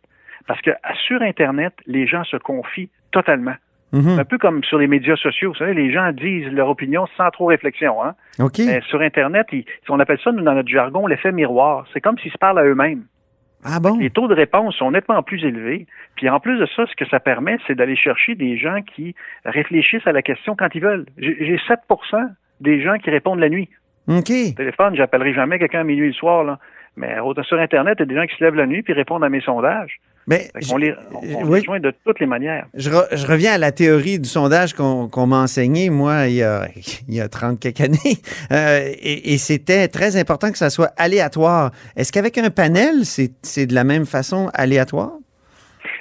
Parce 0.47 0.62
que 0.62 0.71
sur 1.08 1.21
Internet, 1.21 1.73
les 1.88 2.08
gens 2.08 2.23
se 2.23 2.38
confient 2.38 2.89
totalement. 3.12 3.56
Mhm. 3.91 4.17
Un 4.19 4.25
peu 4.25 4.38
comme 4.39 4.63
sur 4.63 4.79
les 4.79 4.88
médias 4.88 5.15
sociaux. 5.17 5.51
Vous 5.51 5.58
savez, 5.58 5.73
les 5.75 5.91
gens 5.93 6.12
disent 6.13 6.47
leur 6.51 6.67
opinion 6.67 7.06
sans 7.15 7.29
trop 7.29 7.45
réflexion. 7.45 8.03
Hein? 8.03 8.15
OK. 8.39 8.60
Mais 8.65 8.82
sur 8.88 9.01
Internet, 9.01 9.45
ils- 9.51 9.65
on 9.88 9.99
appelle 9.99 10.17
ça, 10.23 10.32
nous, 10.32 10.41
dans 10.41 10.56
notre 10.56 10.67
jargon, 10.69 11.06
l'effet 11.06 11.32
miroir. 11.32 11.86
C'est 11.93 12.01
comme 12.01 12.17
s'ils 12.17 12.32
se 12.32 12.38
parlent 12.39 12.58
à 12.60 12.63
eux-mêmes. 12.63 13.03
Ah 13.63 13.80
bon? 13.80 13.97
Les 13.97 14.10
taux 14.10 14.28
de 14.28 14.34
réponse 14.34 14.76
sont 14.76 14.91
nettement 14.91 15.21
plus 15.23 15.43
élevés. 15.43 15.88
Puis 16.15 16.30
en 16.30 16.39
plus 16.39 16.60
de 16.60 16.65
ça, 16.76 16.86
ce 16.86 16.95
que 16.95 17.06
ça 17.10 17.19
permet, 17.19 17.58
c'est 17.65 17.76
d'aller 17.76 17.95
chercher 17.95 18.36
des 18.36 18.58
gens 18.58 18.82
qui 18.82 19.15
réfléchissent 19.45 20.06
à 20.08 20.12
la 20.12 20.21
question 20.21 20.56
quand 20.56 20.69
ils 20.73 20.82
veulent. 20.82 21.06
J'ai 21.17 21.38
j'ai 21.39 21.60
7 21.67 21.80
des 22.60 22.82
gens 22.82 22.97
qui 22.97 23.10
répondent 23.10 23.39
la 23.39 23.49
nuit. 23.49 23.69
OK. 24.08 24.30
Au 24.30 24.56
téléphone, 24.56 24.95
j'appellerai 24.95 25.34
jamais 25.34 25.60
quelqu'un 25.60 25.82
à 25.82 25.84
minuit 25.84 26.08
le 26.08 26.13
soir. 26.13 26.43
Là. 26.43 26.60
Mais 26.97 27.15
sur 27.43 27.60
Internet, 27.60 27.95
il 27.99 28.02
y 28.02 28.04
a 28.04 28.06
des 28.06 28.15
gens 28.15 28.26
qui 28.26 28.36
se 28.36 28.43
lèvent 28.43 28.56
la 28.56 28.67
nuit 28.67 28.84
puis 28.84 28.93
répondent 28.93 29.23
à 29.23 29.30
mes 29.30 29.41
sondages. 29.41 29.99
Fait 30.29 30.49
qu'on 30.69 30.77
les, 30.77 30.93
on, 31.12 31.17
on 31.43 31.47
oui. 31.49 31.59
les 31.59 31.65
joint 31.65 31.79
de 31.79 31.93
toutes 32.05 32.19
les 32.19 32.25
manières. 32.25 32.65
Je, 32.75 32.89
re- 32.89 33.07
je 33.15 33.27
reviens 33.27 33.53
à 33.53 33.57
la 33.57 33.71
théorie 33.71 34.19
du 34.19 34.27
sondage 34.29 34.73
qu'on 34.73 35.25
m'a 35.27 35.38
enseigné, 35.41 35.89
moi, 35.89 36.27
il 36.27 36.36
y 36.36 36.43
a, 36.43 36.67
il 37.07 37.13
y 37.15 37.21
a 37.21 37.27
30 37.29 37.59
quelques 37.59 37.81
années. 37.81 37.97
Euh, 38.51 38.89
et 39.01 39.33
et 39.33 39.38
c'était 39.38 39.88
très 39.88 40.15
important 40.17 40.51
que 40.51 40.57
ça 40.57 40.69
soit 40.69 40.91
aléatoire. 40.97 41.71
Est-ce 41.95 42.12
qu'avec 42.12 42.38
un 42.38 42.49
panel, 42.49 43.03
c'est 43.05 43.65
de 43.65 43.73
la 43.73 43.83
même 43.83 44.05
façon 44.05 44.49
aléatoire? 44.53 45.12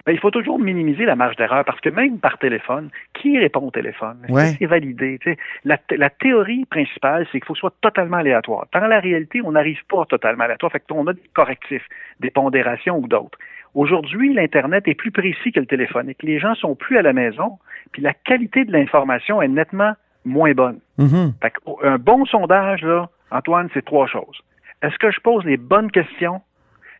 Ben, 0.04 0.12
il 0.12 0.18
faut 0.18 0.30
toujours 0.32 0.58
minimiser 0.58 1.04
la 1.04 1.14
marge 1.14 1.36
d'erreur 1.36 1.64
parce 1.64 1.80
que 1.80 1.88
même 1.88 2.18
par 2.18 2.36
téléphone, 2.38 2.90
qui 3.14 3.38
répond 3.38 3.60
au 3.60 3.70
téléphone? 3.70 4.16
Que 4.26 4.32
Ouais. 4.32 4.56
C'est 4.58 4.66
validé? 4.66 5.18
La, 5.64 5.76
th- 5.76 5.96
la 5.96 6.10
théorie 6.10 6.64
principale, 6.66 7.24
c'est 7.30 7.38
qu'il 7.38 7.46
faut 7.46 7.52
que 7.52 7.58
ce 7.58 7.60
soit 7.60 7.74
totalement 7.80 8.16
aléatoire. 8.18 8.66
Dans 8.74 8.80
la 8.86 8.98
réalité, 9.00 9.40
on 9.44 9.52
n'arrive 9.52 9.78
pas 9.88 10.04
totalement 10.06 10.44
aléatoire. 10.44 10.72
Fait 10.72 10.82
qu'on 10.88 11.06
a 11.06 11.12
des 11.12 11.22
correctifs, 11.34 11.86
des 12.20 12.30
pondérations 12.30 12.98
ou 12.98 13.06
d'autres. 13.06 13.38
Aujourd'hui, 13.74 14.34
l'Internet 14.34 14.86
est 14.86 14.94
plus 14.94 15.10
précis 15.10 15.50
que 15.52 15.60
le 15.60 15.66
téléphonique. 15.66 16.22
Les 16.22 16.38
gens 16.38 16.54
sont 16.54 16.74
plus 16.74 16.98
à 16.98 17.02
la 17.02 17.12
maison, 17.12 17.58
puis 17.92 18.02
la 18.02 18.12
qualité 18.12 18.64
de 18.64 18.72
l'information 18.72 19.40
est 19.40 19.48
nettement 19.48 19.94
moins 20.24 20.52
bonne. 20.52 20.78
Mhm. 20.98 21.32
Fait 21.40 21.52
un 21.82 21.98
bon 21.98 22.24
sondage, 22.26 22.82
là, 22.82 23.08
Antoine, 23.30 23.68
c'est 23.72 23.84
trois 23.84 24.06
choses. 24.06 24.40
Est-ce 24.82 24.98
que 24.98 25.10
je 25.10 25.20
pose 25.20 25.44
les 25.44 25.56
bonnes 25.56 25.90
questions? 25.90 26.42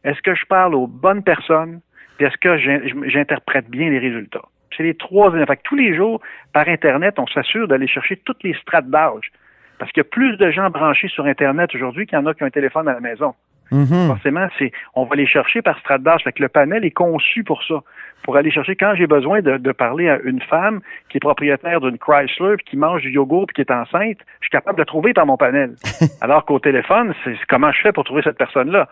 Est-ce 0.04 0.20
que 0.22 0.34
je 0.34 0.44
parle 0.46 0.74
aux 0.74 0.86
bonnes 0.86 1.22
personnes? 1.22 1.80
Puis 2.16 2.26
est-ce 2.26 2.36
que 2.38 2.56
j'in- 2.56 2.80
j'interprète 3.08 3.68
bien 3.68 3.90
les 3.90 3.98
résultats? 3.98 4.42
C'est 4.76 4.82
les 4.82 4.94
trois 4.94 5.28
éléments. 5.30 5.46
Fait 5.46 5.56
que 5.56 5.62
tous 5.64 5.76
les 5.76 5.94
jours, 5.94 6.20
par 6.54 6.68
Internet, 6.68 7.18
on 7.18 7.26
s'assure 7.26 7.68
d'aller 7.68 7.86
chercher 7.86 8.16
toutes 8.16 8.42
les 8.42 8.54
strates 8.54 8.88
d'âge. 8.88 9.30
Parce 9.78 9.90
qu'il 9.92 10.00
y 10.02 10.06
a 10.06 10.10
plus 10.10 10.36
de 10.36 10.50
gens 10.50 10.70
branchés 10.70 11.08
sur 11.08 11.26
Internet 11.26 11.74
aujourd'hui 11.74 12.06
qu'il 12.06 12.16
y 12.18 12.20
en 12.20 12.26
a 12.26 12.34
qui 12.34 12.42
ont 12.42 12.46
un 12.46 12.50
téléphone 12.50 12.88
à 12.88 12.94
la 12.94 13.00
maison. 13.00 13.34
Mhm. 13.72 14.06
Forcément, 14.08 14.46
c'est 14.58 14.70
on 14.94 15.04
va 15.04 15.16
les 15.16 15.26
chercher 15.26 15.62
par 15.62 15.78
strate 15.80 16.02
d'âge. 16.02 16.22
Fait 16.22 16.32
que 16.32 16.42
le 16.42 16.48
panel 16.48 16.84
est 16.84 16.90
conçu 16.90 17.42
pour 17.42 17.62
ça. 17.64 17.82
Pour 18.22 18.36
aller 18.36 18.50
chercher, 18.50 18.76
quand 18.76 18.94
j'ai 18.94 19.06
besoin 19.06 19.40
de, 19.40 19.56
de 19.56 19.72
parler 19.72 20.08
à 20.08 20.20
une 20.22 20.40
femme 20.42 20.80
qui 21.08 21.16
est 21.16 21.20
propriétaire 21.20 21.80
d'une 21.80 21.98
Chrysler, 21.98 22.56
puis 22.58 22.66
qui 22.66 22.76
mange 22.76 23.02
du 23.02 23.10
yogourt, 23.10 23.46
puis 23.46 23.54
qui 23.54 23.60
est 23.62 23.72
enceinte, 23.72 24.18
je 24.40 24.44
suis 24.44 24.50
capable 24.50 24.78
de 24.78 24.84
trouver 24.84 25.12
par 25.12 25.26
mon 25.26 25.36
panel. 25.36 25.74
Alors 26.20 26.44
qu'au 26.44 26.60
téléphone, 26.60 27.14
c'est 27.24 27.34
comment 27.48 27.72
je 27.72 27.80
fais 27.80 27.92
pour 27.92 28.04
trouver 28.04 28.22
cette 28.22 28.38
personne-là? 28.38 28.88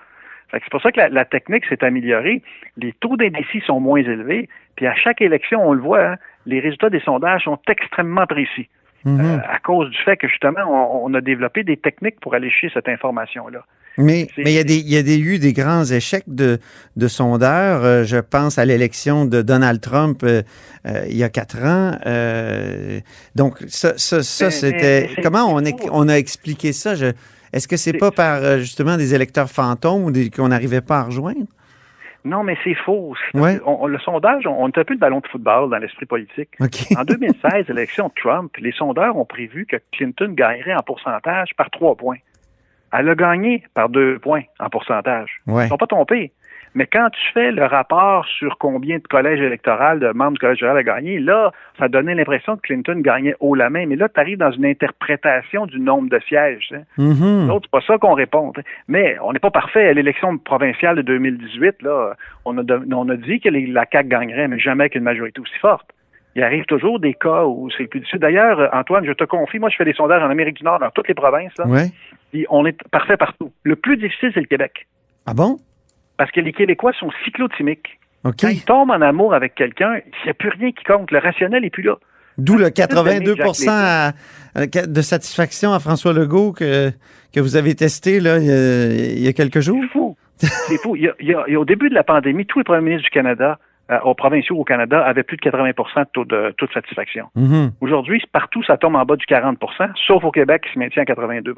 Fait 0.51 0.59
que 0.59 0.65
C'est 0.65 0.71
pour 0.71 0.83
ça 0.83 0.91
que 0.91 0.99
la, 0.99 1.09
la 1.09 1.25
technique 1.25 1.65
s'est 1.67 1.85
améliorée. 1.85 2.43
Les 2.77 2.93
taux 2.95 3.17
d'indécis 3.17 3.61
sont 3.67 3.79
moins 3.79 4.01
élevés. 4.01 4.49
Puis 4.75 4.87
à 4.87 4.95
chaque 4.97 5.21
élection, 5.21 5.63
on 5.63 5.75
le 5.75 5.81
voit, 5.81 6.05
hein, 6.05 6.17
les 6.47 6.59
résultats 6.59 6.91
des 6.91 7.01
sondages 7.01 7.45
sont 7.45 7.59
extrêmement 7.69 8.27
précis. 8.27 8.69
Mhm. 9.05 9.21
Euh, 9.21 9.39
à 9.49 9.59
cause 9.59 9.91
du 9.91 9.99
fait 9.99 10.17
que 10.17 10.27
justement, 10.29 10.61
on, 10.67 11.11
on 11.11 11.15
a 11.15 11.21
développé 11.21 11.63
des 11.63 11.77
techniques 11.77 12.19
pour 12.21 12.35
aller 12.35 12.51
chercher 12.51 12.75
cette 12.75 12.89
information-là. 12.89 13.65
Mais 14.03 14.29
il 14.39 14.51
y 14.51 14.59
a 14.59 14.65
des 14.65 14.77
il 14.77 14.91
y 14.93 14.97
a 14.97 15.03
des, 15.03 15.19
eu 15.19 15.39
des 15.39 15.53
grands 15.53 15.85
échecs 15.85 16.25
de, 16.27 16.59
de 16.97 17.09
sondeurs. 17.09 17.85
Euh, 17.85 18.05
je 18.05 18.17
pense 18.19 18.59
à 18.59 18.65
l'élection 18.65 19.25
de 19.25 19.43
Donald 19.43 19.81
Trump 19.81 20.23
euh, 20.23 20.43
euh, 20.87 21.05
il 21.09 21.17
y 21.17 21.25
a 21.25 21.29
quatre 21.29 21.59
ans. 21.65 21.93
Donc 23.35 23.59
ça 23.69 23.95
ça, 23.97 24.23
ça 24.23 24.47
Mais- 24.47 24.51
c'était 24.51 25.09
comment 25.23 25.47
on, 25.49 26.09
a 26.09 26.15
expliqué 26.15 26.73
ça? 26.73 26.95
Est-ce 27.53 27.67
que 27.69 27.77
c'est 27.77 27.93
pas 27.99 28.11
par 28.11 28.59
justement 28.59 28.97
des 28.97 29.15
électeurs 29.15 29.51
fantômes 29.51 30.13
qu'on 30.35 30.49
n'arrivait 30.49 30.81
pas 30.81 31.01
à 31.01 31.03
rejoindre? 31.05 31.47
Non, 32.23 32.45
mais 32.45 32.55
c'est 32.63 32.75
faux. 32.75 33.15
Ouais. 33.33 33.59
On- 33.65 33.85
on- 33.85 33.87
le 33.87 33.99
sondage, 33.99 34.47
on, 34.47 34.51
on 34.65 34.69
est 34.69 34.77
un 34.79 34.85
peu 34.85 34.93
le 34.93 34.99
ballon 34.99 35.21
de 35.21 35.27
football 35.27 35.71
dans 35.71 35.79
l'esprit 35.79 36.05
politique. 36.05 36.51
OK. 36.61 36.87
En 36.99 37.05
2016, 37.05 37.69
l'élection 37.69 38.09
de 38.09 38.13
Trump, 38.21 38.53
les 38.59 38.73
sondeurs 38.73 39.17
ont 39.17 39.25
prévu 39.25 39.65
que 39.65 39.77
Clinton 39.93 40.35
gagnerait 40.37 40.75
en 40.75 40.83
pourcentage 40.83 41.51
par 41.57 41.71
trois 41.71 41.97
points. 41.97 42.19
Elle 42.93 43.09
a 43.09 43.15
gagné 43.15 43.63
par 43.75 43.89
deux 43.89 44.19
points 44.19 44.43
en 44.59 44.69
pourcentage. 44.69 45.41
Ouais. 45.47 45.63
Ils 45.63 45.65
ne 45.65 45.69
sont 45.69 45.77
pas 45.77 45.87
trompés. 45.87 46.33
Mais 46.77 46.87
quand 46.87 47.11
tu 47.11 47.21
fais 47.35 47.51
le 47.51 47.65
rapport 47.65 48.25
sur 48.27 48.57
combien 48.59 48.99
de 48.99 49.03
collèges 49.03 49.41
électoraux, 49.41 49.97
de 49.99 50.13
membres 50.13 50.35
du 50.35 50.39
collège 50.39 50.63
électoral 50.63 50.77
a 50.79 50.83
gagné, 50.85 51.19
là, 51.19 51.51
ça 51.81 51.89
donnait 51.89 52.15
l'impression 52.15 52.55
que 52.57 52.61
Clinton 52.63 53.01
gagnait 53.01 53.35
haut 53.41 53.57
la 53.57 53.71
main. 53.71 53.87
Mais 53.87 53.97
là, 53.97 54.09
tu 54.09 54.21
arrives 54.21 54.39
dans 54.39 54.53
une 54.53 54.65
interprétation 54.67 55.67
du 55.67 55.81
nombre 55.81 56.09
de 56.09 56.21
sièges. 56.29 56.73
hein. 56.73 56.83
Mhm. 56.97 57.49
L'autre, 57.49 57.67
c'est 57.73 57.81
pas 57.81 57.85
ça 57.85 57.99
qu'on 57.99 58.15
répond. 58.15 58.53
t'sais. 58.53 58.63
Mais 58.87 59.17
on 59.23 59.33
n'est 59.33 59.41
pas 59.41 59.51
parfait. 59.51 59.89
À 59.89 59.93
l'élection 59.95 60.39
provinciale 60.39 60.95
de 60.95 61.03
2018, 61.03 61.83
là, 61.83 62.13
on 62.45 62.57
a, 62.59 62.63
de- 62.63 62.83
on 62.95 63.09
a 63.09 63.17
dit 63.17 63.41
que 63.41 63.49
les- 63.49 63.67
la 63.67 63.85
CAQ 63.91 64.09
gagnerait, 64.09 64.47
mais 64.47 64.61
jamais 64.61 64.85
avec 64.85 64.95
une 64.95 65.03
majorité 65.03 65.41
aussi 65.41 65.59
forte. 65.59 65.89
Il 66.37 66.43
arrive 66.43 66.65
toujours 66.67 67.01
des 67.01 67.15
cas 67.15 67.45
où 67.45 67.69
c'est 67.77 67.87
plus 67.87 68.01
difficile. 68.01 68.21
D'ailleurs, 68.21 68.61
euh, 68.61 68.69
Antoine, 68.73 69.05
je 69.05 69.13
te 69.13 69.25
confie, 69.25 69.59
moi, 69.59 69.69
je 69.69 69.77
fais 69.77 69.85
des 69.85 69.95
sondages 69.95 70.23
en 70.23 70.31
Amérique 70.31 70.57
du 70.59 70.65
Nord, 70.65 70.79
dans 70.79 70.91
toutes 70.91 71.09
les 71.09 71.15
provinces. 71.15 71.53
Là, 71.59 71.67
Ouais. 71.67 71.91
puis 72.33 72.47
on 72.51 72.65
est 72.67 72.81
parfait 72.91 73.17
partout. 73.17 73.53
Le 73.65 73.75
plus 73.77 73.97
difficile, 73.97 74.31
c'est 74.33 74.41
le 74.41 74.47
Québec. 74.47 74.87
Ah 75.27 75.35
bon? 75.35 75.59
Parce 76.17 76.31
que 76.31 76.41
les 76.41 76.53
Québécois 76.53 76.93
sont 76.99 77.11
cyclotimiques. 77.25 77.99
OK. 78.25 78.35
Quand 78.41 78.49
ils 78.49 78.65
tombent 78.65 78.91
en 78.91 79.01
amour 79.01 79.35
avec 79.35 79.55
quelqu'un, 79.55 79.95
il 79.97 80.25
n'y 80.25 80.31
a 80.31 80.35
plus 80.35 80.51
rien 80.51 80.71
qui 80.73 80.85
compte. 80.85 81.11
Le 81.11 81.19
rationnel 81.19 81.63
n'est 81.63 81.71
plus 81.71 81.83
là. 81.83 81.97
D'où 82.39 82.57
le 82.57 82.65
Jacques 82.65 82.75
82 82.75 83.35
Léger. 83.35 83.69
à- 83.69 84.13
à- 84.55 84.67
de 84.87 85.01
satisfaction 85.03 85.73
à 85.73 85.81
François 85.81 86.13
Legault 86.13 86.53
que, 86.53 86.91
que 87.35 87.41
vous 87.41 87.57
avez 87.57 87.75
testé 87.75 88.21
là, 88.21 88.39
il, 88.39 88.45
y 88.47 88.51
a, 88.51 88.87
il 88.93 89.23
y 89.25 89.29
a 89.29 89.33
quelques 89.33 89.61
jours? 89.61 89.79
C'est 89.83 89.89
fou. 89.89 90.17
C'est 90.37 90.79
fou. 90.81 90.97
Il 90.97 91.03
y 91.03 91.09
a- 91.09 91.15
il 91.21 91.53
y 91.53 91.57
au 91.57 91.65
début 91.65 91.89
de 91.91 91.95
la 91.95 92.05
pandémie, 92.05 92.47
tous 92.47 92.59
les 92.61 92.65
premiers 92.65 92.83
ministres 92.83 93.05
du 93.05 93.11
Canada, 93.11 93.59
euh, 93.59 93.65
aux 94.05 94.15
provinciaux 94.15 94.57
au 94.57 94.65
Canada, 94.65 95.05
avaient 95.05 95.23
plus 95.23 95.37
de 95.37 95.43
80 95.43 95.71
de 95.71 96.05
taux 96.13 96.25
de, 96.25 96.55
taux 96.57 96.67
de 96.67 96.73
satisfaction. 96.73 97.27
Mhm. 97.35 97.73
Aujourd'hui, 97.81 98.23
partout, 98.33 98.63
ça 98.63 98.77
tombe 98.77 98.97
en 98.97 99.05
bas 99.05 99.17
du 99.17 99.27
40 99.27 99.59
sauf 100.07 100.25
au 100.25 100.31
Québec 100.31 100.63
qui 100.67 100.75
se 100.75 100.79
maintient 100.79 101.03
à 101.03 101.07
82 101.07 101.55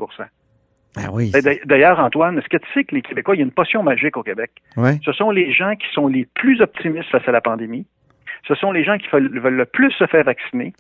Ah 0.97 1.11
oui. 1.13 1.33
D'ailleurs, 1.65 2.01
Antoine, 2.01 2.39
est-ce 2.39 2.49
que 2.49 2.57
tu 2.57 2.69
sais 2.75 2.85
que 2.85 2.95
les 2.95 3.03
Québécois, 3.03 3.35
il 3.37 3.39
y 3.39 3.43
a 3.43 3.45
une 3.45 3.53
potion 3.53 3.83
magique 3.83 4.17
au 4.17 4.23
Québec? 4.23 4.51
Ouais. 4.77 4.99
Ce 5.05 5.13
sont 5.13 5.31
les 5.31 5.53
gens 5.53 5.75
qui 5.77 5.87
sont 5.93 6.07
les 6.07 6.27
plus 6.35 6.61
optimistes 6.61 7.11
face 7.11 7.27
à 7.27 7.33
la 7.33 7.41
pandémie. 7.41 7.87
Ce 8.49 8.55
sont 8.55 8.73
les 8.73 8.85
gens 8.85 8.99
qui 8.99 9.09
veulent, 9.13 9.39
veulent 9.39 9.55
le 9.55 9.67
plus 9.67 9.93
se 9.93 10.07
faire 10.07 10.25
vacciner. 10.25 10.73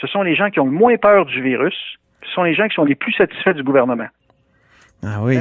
Ce 0.00 0.06
sont 0.06 0.22
les 0.22 0.34
gens 0.34 0.50
qui 0.50 0.60
ont 0.60 0.64
le 0.64 0.70
moins 0.70 0.96
peur 0.96 1.26
du 1.26 1.42
virus. 1.42 1.76
Ce 2.24 2.30
sont 2.32 2.44
les 2.44 2.54
gens 2.54 2.68
qui 2.68 2.74
sont 2.74 2.84
les 2.84 2.94
plus 2.94 3.12
satisfaits 3.12 3.54
du 3.54 3.62
gouvernement. 3.62 4.08
Ah 5.04 5.18
oui. 5.22 5.38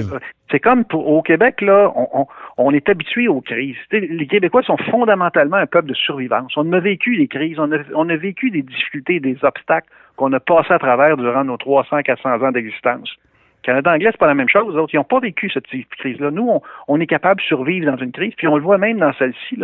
C'est 0.51 0.59
comme 0.59 0.83
pour, 0.83 1.07
au 1.07 1.21
Québec, 1.21 1.61
là, 1.61 1.93
on, 2.57 2.71
est 2.73 2.89
habitué 2.89 3.29
aux 3.29 3.39
crises. 3.39 3.77
Les 3.91 4.27
Québécois 4.27 4.63
sont 4.63 4.77
fondamentalement 4.77 5.55
un 5.55 5.65
peuple 5.65 5.87
de 5.87 5.93
survivance. 5.93 6.51
On 6.57 6.71
a 6.73 6.79
vécu 6.79 7.15
des 7.15 7.27
crises, 7.27 7.57
on 7.57 7.71
a, 8.09 8.15
vécu 8.17 8.51
des 8.51 8.61
difficultés, 8.61 9.21
des 9.21 9.37
obstacles 9.43 9.87
qu'on 10.17 10.33
a 10.33 10.41
passé 10.41 10.73
à 10.73 10.79
travers 10.79 11.15
durant 11.15 11.45
nos 11.45 11.55
300, 11.55 12.01
400 12.01 12.41
ans 12.41 12.51
d'existence. 12.51 13.09
Canada 13.63 13.93
anglais, 13.93 14.09
c'est 14.11 14.19
pas 14.19 14.27
la 14.27 14.33
même 14.33 14.49
chose. 14.49 14.75
Autres, 14.75 14.93
ils 14.93 14.97
n'ont 14.97 15.03
pas 15.03 15.19
vécu 15.19 15.49
cette 15.49 15.67
crise-là. 15.67 16.31
Nous, 16.31 16.49
on, 16.87 16.99
est 16.99 17.07
capable 17.07 17.39
de 17.39 17.45
survivre 17.45 17.89
dans 17.89 17.97
une 17.97 18.11
crise, 18.11 18.33
puis 18.35 18.47
on 18.47 18.57
le 18.57 18.63
voit 18.63 18.77
même 18.77 18.99
dans 18.99 19.13
celle-ci. 19.13 19.57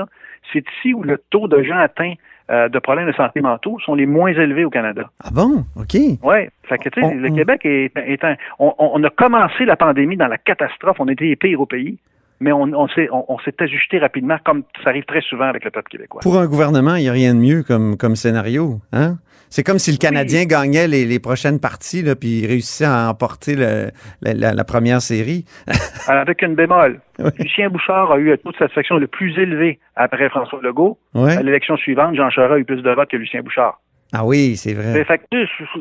C'est 0.53 0.63
ici 0.77 0.93
où 0.93 1.03
le 1.03 1.17
taux 1.29 1.47
de 1.47 1.63
gens 1.63 1.79
atteints 1.79 2.13
euh, 2.49 2.69
de 2.69 2.79
problèmes 2.79 3.07
de 3.07 3.13
santé 3.13 3.41
mentaux 3.41 3.77
sont 3.85 3.95
les 3.95 4.05
moins 4.05 4.29
élevés 4.31 4.63
au 4.65 4.69
Canada. 4.69 5.09
Ah 5.23 5.29
bon? 5.31 5.65
OK. 5.75 5.95
Oui. 5.95 6.37
Fait 6.63 6.77
que, 6.77 6.89
tu 6.89 6.99
sais, 7.01 7.05
On- 7.05 7.13
le 7.15 7.29
on- 7.31 7.35
Québec 7.35 7.61
est, 7.65 7.91
est 7.95 8.23
un. 8.23 8.35
On, 8.59 8.73
on 8.77 9.03
a 9.03 9.09
commencé 9.09 9.65
la 9.65 9.75
pandémie 9.75 10.17
dans 10.17 10.27
la 10.27 10.37
catastrophe. 10.37 10.97
On 10.99 11.07
était 11.07 11.25
les 11.25 11.35
pires 11.35 11.59
au 11.61 11.65
pays, 11.65 11.97
mais 12.39 12.51
on, 12.51 12.61
on 12.63 12.87
s'est 12.89 13.09
on, 13.11 13.25
on 13.31 13.39
s'est 13.39 13.55
ajusté 13.59 13.99
rapidement, 13.99 14.37
comme 14.45 14.63
ça 14.83 14.89
arrive 14.91 15.05
très 15.05 15.21
souvent 15.21 15.45
avec 15.45 15.65
le 15.65 15.71
peuple 15.71 15.89
québécois. 15.89 16.21
Pour 16.21 16.37
un 16.39 16.47
gouvernement, 16.47 16.95
il 16.95 17.03
n'y 17.03 17.09
a 17.09 17.13
rien 17.13 17.33
de 17.35 17.39
mieux 17.39 17.63
comme, 17.63 17.97
comme 17.97 18.15
scénario. 18.15 18.79
Hein? 18.93 19.17
C'est 19.49 19.63
comme 19.63 19.79
si 19.79 19.91
le 19.91 19.97
Canadien 19.97 20.45
gagnait 20.45 20.87
les, 20.87 21.05
les 21.05 21.19
prochaines 21.19 21.59
parties, 21.59 22.01
là, 22.03 22.15
puis 22.15 22.39
il 22.39 22.47
réussissait 22.47 22.85
à 22.85 23.09
emporter 23.09 23.55
le- 23.55 23.91
la, 24.21 24.33
la- 24.33 24.53
la 24.53 24.63
première 24.63 25.01
série. 25.01 25.45
Avec 26.07 26.41
une 26.41 26.55
bémol. 26.55 26.99
Oui. 27.19 27.29
Lucien 27.39 27.69
Bouchard 27.69 28.11
a 28.11 28.17
eu 28.17 28.31
un 28.33 28.37
taux 28.37 28.51
de 28.51 28.57
satisfaction 28.57 28.97
le 28.97 29.07
plus 29.07 29.37
élevé 29.39 29.79
après 29.95 30.29
François 30.29 30.59
Legault. 30.61 30.97
À 31.37 31.41
l'élection 31.43 31.77
suivante, 31.77 32.15
Jean 32.15 32.29
Charest 32.29 32.53
a 32.53 32.59
eu 32.59 32.65
plus 32.65 32.81
de 32.81 32.89
votes 32.91 33.09
que 33.09 33.17
Lucien 33.17 33.41
Bouchard. 33.41 33.79
Ah 34.13 34.25
oui, 34.25 34.55
c'est 34.55 34.73
vrai. 34.73 35.05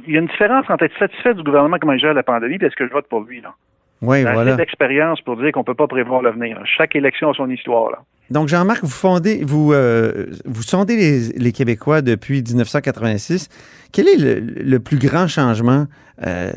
Il 0.07 0.13
y 0.15 0.17
a 0.17 0.21
une 0.21 0.27
différence 0.27 0.65
entre 0.69 0.85
être 0.85 0.99
satisfait 0.99 1.35
du 1.35 1.43
gouvernement 1.45 1.77
comment 1.81 1.93
il 1.93 2.01
gère 2.01 2.15
la 2.15 2.23
pandémie 2.25 2.57
et 2.61 2.65
est-ce 2.65 2.75
que 2.75 2.87
je 2.87 2.93
vote 2.93 3.07
pour 3.09 3.21
lui. 3.21 3.41
Là. 3.41 3.55
Oui, 4.03 4.19
assez 4.19 4.33
voilà. 4.33 4.57
d'expérience 4.57 5.21
pour 5.23 5.37
dire 5.37 5.53
qu'on 5.53 5.65
peut 5.65 5.75
pas 5.75 5.87
prévoir 5.87 6.23
l'avenir. 6.23 6.61
Chaque 6.65 6.95
élection 6.95 7.31
a 7.31 7.35
son 7.35 7.49
histoire. 7.49 7.91
Là. 7.91 7.99
Donc, 8.31 8.49
Jean-Marc, 8.49 8.83
vous 8.83 8.91
fondez, 8.91 9.43
vous, 9.45 9.73
euh, 9.73 10.27
vous 10.45 10.63
sondez 10.63 10.97
les, 10.97 11.29
les 11.39 11.53
Québécois 11.53 12.03
depuis 12.03 12.43
1986. 12.43 13.49
Quel 13.93 14.09
est 14.09 14.19
le, 14.19 14.41
le 14.41 14.81
plus 14.81 14.99
grand 14.99 15.29
changement 15.29 15.87
euh, 16.27 16.51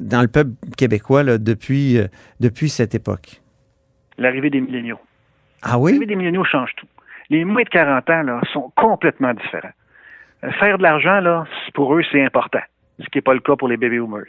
dans 0.00 0.22
le 0.22 0.28
peuple 0.28 0.50
québécois 0.76 1.22
là, 1.22 1.38
depuis, 1.38 1.98
euh, 1.98 2.06
depuis 2.40 2.68
cette 2.68 2.94
époque? 2.94 3.40
L'arrivée 4.18 4.50
des 4.50 4.60
milléniaux. 4.60 5.00
Ah 5.62 5.78
oui? 5.78 5.92
L'arrivée 5.92 6.06
des 6.06 6.16
milléniaux 6.16 6.44
change 6.44 6.70
tout. 6.76 6.86
Les 7.30 7.44
moins 7.44 7.62
de 7.62 7.68
40 7.68 8.10
ans 8.10 8.22
là, 8.22 8.40
sont 8.52 8.72
complètement 8.76 9.34
différents. 9.34 9.72
Faire 10.60 10.78
de 10.78 10.82
l'argent, 10.82 11.20
là, 11.20 11.46
pour 11.74 11.94
eux, 11.94 12.02
c'est 12.12 12.24
important, 12.24 12.60
ce 13.00 13.06
qui 13.06 13.18
n'est 13.18 13.22
pas 13.22 13.34
le 13.34 13.40
cas 13.40 13.56
pour 13.56 13.68
les 13.68 13.76
baby 13.76 13.98
boomers. 13.98 14.24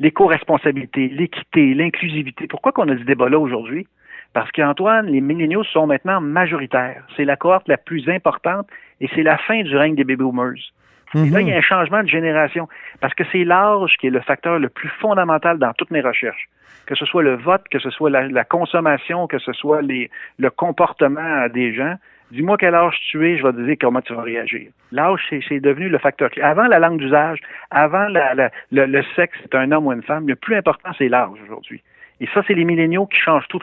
L'éco-responsabilité, 0.00 1.08
l'équité, 1.08 1.74
l'inclusivité. 1.74 2.46
Pourquoi 2.48 2.72
qu'on 2.72 2.88
a 2.88 2.96
ce 2.96 3.04
débat-là 3.04 3.38
aujourd'hui? 3.38 3.86
Parce 4.32 4.50
qu'Antoine, 4.52 5.06
les 5.06 5.20
milléniaux 5.20 5.64
sont 5.64 5.86
maintenant 5.86 6.20
majoritaires. 6.20 7.04
C'est 7.16 7.24
la 7.24 7.36
cohorte 7.36 7.68
la 7.68 7.76
plus 7.76 8.08
importante 8.08 8.66
et 9.00 9.08
c'est 9.14 9.22
la 9.22 9.36
fin 9.38 9.62
du 9.62 9.76
règne 9.76 9.94
des 9.94 10.04
baby 10.04 10.22
boomers. 10.22 10.72
Et 11.14 11.28
là, 11.28 11.40
il 11.40 11.48
y 11.48 11.52
a 11.52 11.56
un 11.56 11.60
changement 11.60 12.02
de 12.02 12.08
génération 12.08 12.68
parce 13.00 13.14
que 13.14 13.24
c'est 13.32 13.44
l'âge 13.44 13.96
qui 14.00 14.06
est 14.06 14.10
le 14.10 14.20
facteur 14.20 14.58
le 14.58 14.68
plus 14.68 14.88
fondamental 15.00 15.58
dans 15.58 15.72
toutes 15.74 15.90
mes 15.90 16.00
recherches. 16.00 16.48
Que 16.86 16.94
ce 16.94 17.04
soit 17.04 17.22
le 17.22 17.34
vote, 17.34 17.64
que 17.70 17.78
ce 17.80 17.90
soit 17.90 18.10
la, 18.10 18.28
la 18.28 18.44
consommation, 18.44 19.26
que 19.26 19.38
ce 19.38 19.52
soit 19.52 19.82
les, 19.82 20.10
le 20.38 20.50
comportement 20.50 21.48
des 21.48 21.74
gens. 21.74 21.96
Dis-moi 22.30 22.56
quel 22.58 22.74
âge 22.74 22.96
tu 23.10 23.28
es, 23.28 23.38
je 23.38 23.42
vais 23.46 23.52
te 23.52 23.60
dire 23.60 23.76
comment 23.80 24.00
tu 24.00 24.14
vas 24.14 24.22
réagir. 24.22 24.68
L'âge, 24.92 25.20
c'est, 25.28 25.60
devenu 25.60 25.88
le 25.88 25.98
facteur 25.98 26.30
clé. 26.30 26.42
Avant 26.42 26.66
la 26.68 26.78
langue 26.78 26.98
d'usage, 26.98 27.40
avant 27.70 28.06
la- 28.08 28.34
la- 28.34 28.50
le, 28.70 28.86
le 28.86 29.02
sexe, 29.16 29.36
c'est 29.42 29.54
un 29.56 29.72
homme 29.72 29.86
ou 29.86 29.92
une 29.92 30.02
femme, 30.02 30.28
le 30.28 30.36
plus 30.36 30.54
important, 30.56 30.90
c'est 30.96 31.08
l'âge 31.08 31.30
aujourd'hui. 31.44 31.82
Et 32.20 32.28
ça, 32.34 32.42
c'est 32.46 32.54
les 32.54 32.64
milléniaux 32.64 33.06
qui 33.06 33.18
changent 33.18 33.48
tout. 33.48 33.58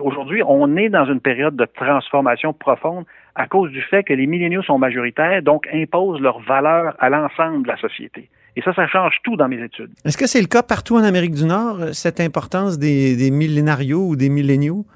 Aujourd'hui, 0.00 0.42
on 0.46 0.76
est 0.76 0.88
dans 0.88 1.04
une 1.06 1.20
période 1.20 1.56
de 1.56 1.64
transformation 1.64 2.52
profonde 2.52 3.04
à 3.34 3.46
cause 3.46 3.70
du 3.70 3.82
fait 3.82 4.04
que 4.04 4.12
les 4.14 4.26
milléniaux 4.26 4.62
sont 4.62 4.78
majoritaires, 4.78 5.42
donc 5.42 5.66
imposent 5.72 6.20
leurs 6.20 6.40
valeurs 6.40 6.94
à 7.00 7.10
l'ensemble 7.10 7.64
de 7.64 7.68
la 7.68 7.76
société. 7.76 8.28
Et 8.54 8.62
ça, 8.62 8.72
ça 8.72 8.86
change 8.86 9.16
tout 9.22 9.36
dans 9.36 9.48
mes 9.48 9.62
études. 9.62 9.90
Est-ce 10.04 10.16
que 10.16 10.26
c'est 10.26 10.40
le 10.40 10.46
cas 10.46 10.62
partout 10.62 10.94
en 10.96 11.04
Amérique 11.04 11.34
du 11.34 11.44
Nord, 11.44 11.78
cette 11.92 12.20
importance 12.20 12.78
des, 12.78 13.16
des 13.16 13.30
millénarios 13.30 14.06
ou 14.08 14.16
des 14.16 14.30
milléniaux? 14.30 14.86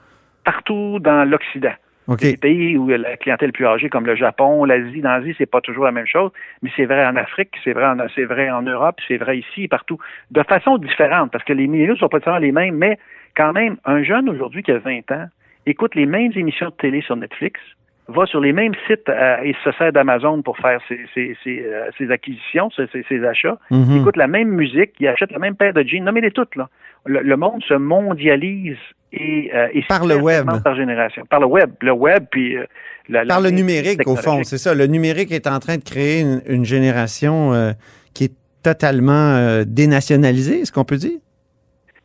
Partout 0.45 0.99
dans 1.01 1.29
l'Occident. 1.29 1.75
OK. 2.09 2.21
Des 2.21 2.37
pays 2.37 2.77
où 2.77 2.89
la 2.89 3.17
clientèle 3.17 3.51
est 3.51 3.53
plus 3.53 3.67
âgée, 3.67 3.89
comme 3.89 4.07
le 4.07 4.17
Japon, 4.17 4.65
l'Asie. 4.65 5.01
Dans 5.01 5.11
l'Asie, 5.11 5.35
c'est 5.39 5.47
pas 5.51 5.61
toujours 5.61 5.85
la 5.85 5.93
même 5.93 6.07
chose, 6.07 6.31
mais 6.63 6.71
c'est 6.75 6.87
vrai 6.87 7.07
en 7.07 7.15
Afrique, 7.17 7.51
c'est 7.63 7.73
vrai 7.73 7.87
en, 7.87 7.97
c'est 8.15 8.25
vrai 8.25 8.51
en 8.51 8.63
Europe, 8.63 8.97
c'est 9.07 9.17
vrai 9.19 9.39
ici, 9.39 9.69
partout. 9.69 9.99
De 10.31 10.43
façon 10.43 10.79
différente, 10.79 11.31
parce 11.31 11.45
que 11.45 11.53
les 11.53 11.67
milléniaux 11.69 11.97
sont 11.97 12.09
pas 12.09 12.17
nécessairement 12.19 12.41
les 12.41 12.53
mêmes, 12.53 12.75
mais 12.77 12.99
quand 13.37 13.53
même, 13.53 13.77
un 13.85 14.03
jeune 14.03 14.29
aujourd'hui 14.29 14.63
qui 14.63 14.73
a 14.73 14.79
20 14.79 15.13
ans 15.13 15.27
écoute 15.67 15.95
les 15.95 16.07
mêmes 16.07 16.33
émissions 16.35 16.71
de 16.71 16.75
télé 16.75 17.01
sur 17.03 17.15
Netflix, 17.17 17.61
va 18.09 18.27
sur 18.27 18.41
les 18.41 18.53
mêmes 18.53 18.73
sites 18.89 19.09
euh, 19.09 19.37
et 19.45 19.55
se 19.63 19.71
sert 19.73 19.93
d'Amazon 19.93 20.43
pour 20.43 20.59
faire 20.59 20.81
ses, 20.89 20.99
ses, 21.15 21.37
ses, 21.45 21.63
euh, 21.65 21.91
ses 21.97 22.11
acquisitions, 22.11 22.69
ses, 22.71 23.25
achats, 23.25 23.59
Mhm. 23.71 23.85
il 23.91 24.01
écoute 24.01 24.17
la 24.17 24.27
même 24.27 24.49
musique, 24.49 24.93
il 24.99 25.07
achète 25.07 25.31
la 25.31 25.39
même 25.39 25.55
paire 25.55 25.73
de 25.75 25.83
jeans, 25.83 26.03
nommez-les 26.03 26.33
toutes, 26.33 26.57
là. 26.57 26.69
Le, 27.07 27.21
le 27.21 27.37
monde 27.37 27.63
se 27.63 27.75
mondialise 27.75 28.79
et, 29.13 29.51
euh, 29.55 29.69
et 29.73 29.83
Par 29.89 30.07
le 30.07 30.17
web. 30.17 30.47
par 30.63 30.75
génération. 30.75 31.25
Par 31.29 31.41
le 31.41 31.47
web. 31.47 31.71
Le 31.81 31.93
web, 31.93 32.25
puis 32.31 32.57
euh, 32.57 32.65
la, 33.09 33.25
Par 33.27 33.41
le 33.41 33.51
numérique, 33.51 34.07
au 34.07 34.17
fond, 34.17 34.43
c'est 34.45 34.59
ça. 34.59 34.75
Le 34.75 34.87
numérique 34.87 35.33
est 35.33 35.47
en 35.47 35.59
train 35.59 35.77
de 35.77 35.83
créer 35.85 36.21
une, 36.21 36.43
une 36.47 36.65
génération 36.65 37.53
euh, 37.53 37.73
qui 38.15 38.25
est 38.25 38.33
totalement 38.63 39.35
euh, 39.37 39.65
dénationalisée, 39.67 40.61
est-ce 40.61 40.73
qu'on 40.73 40.85
peut 40.85 40.97
dire? 40.97 41.19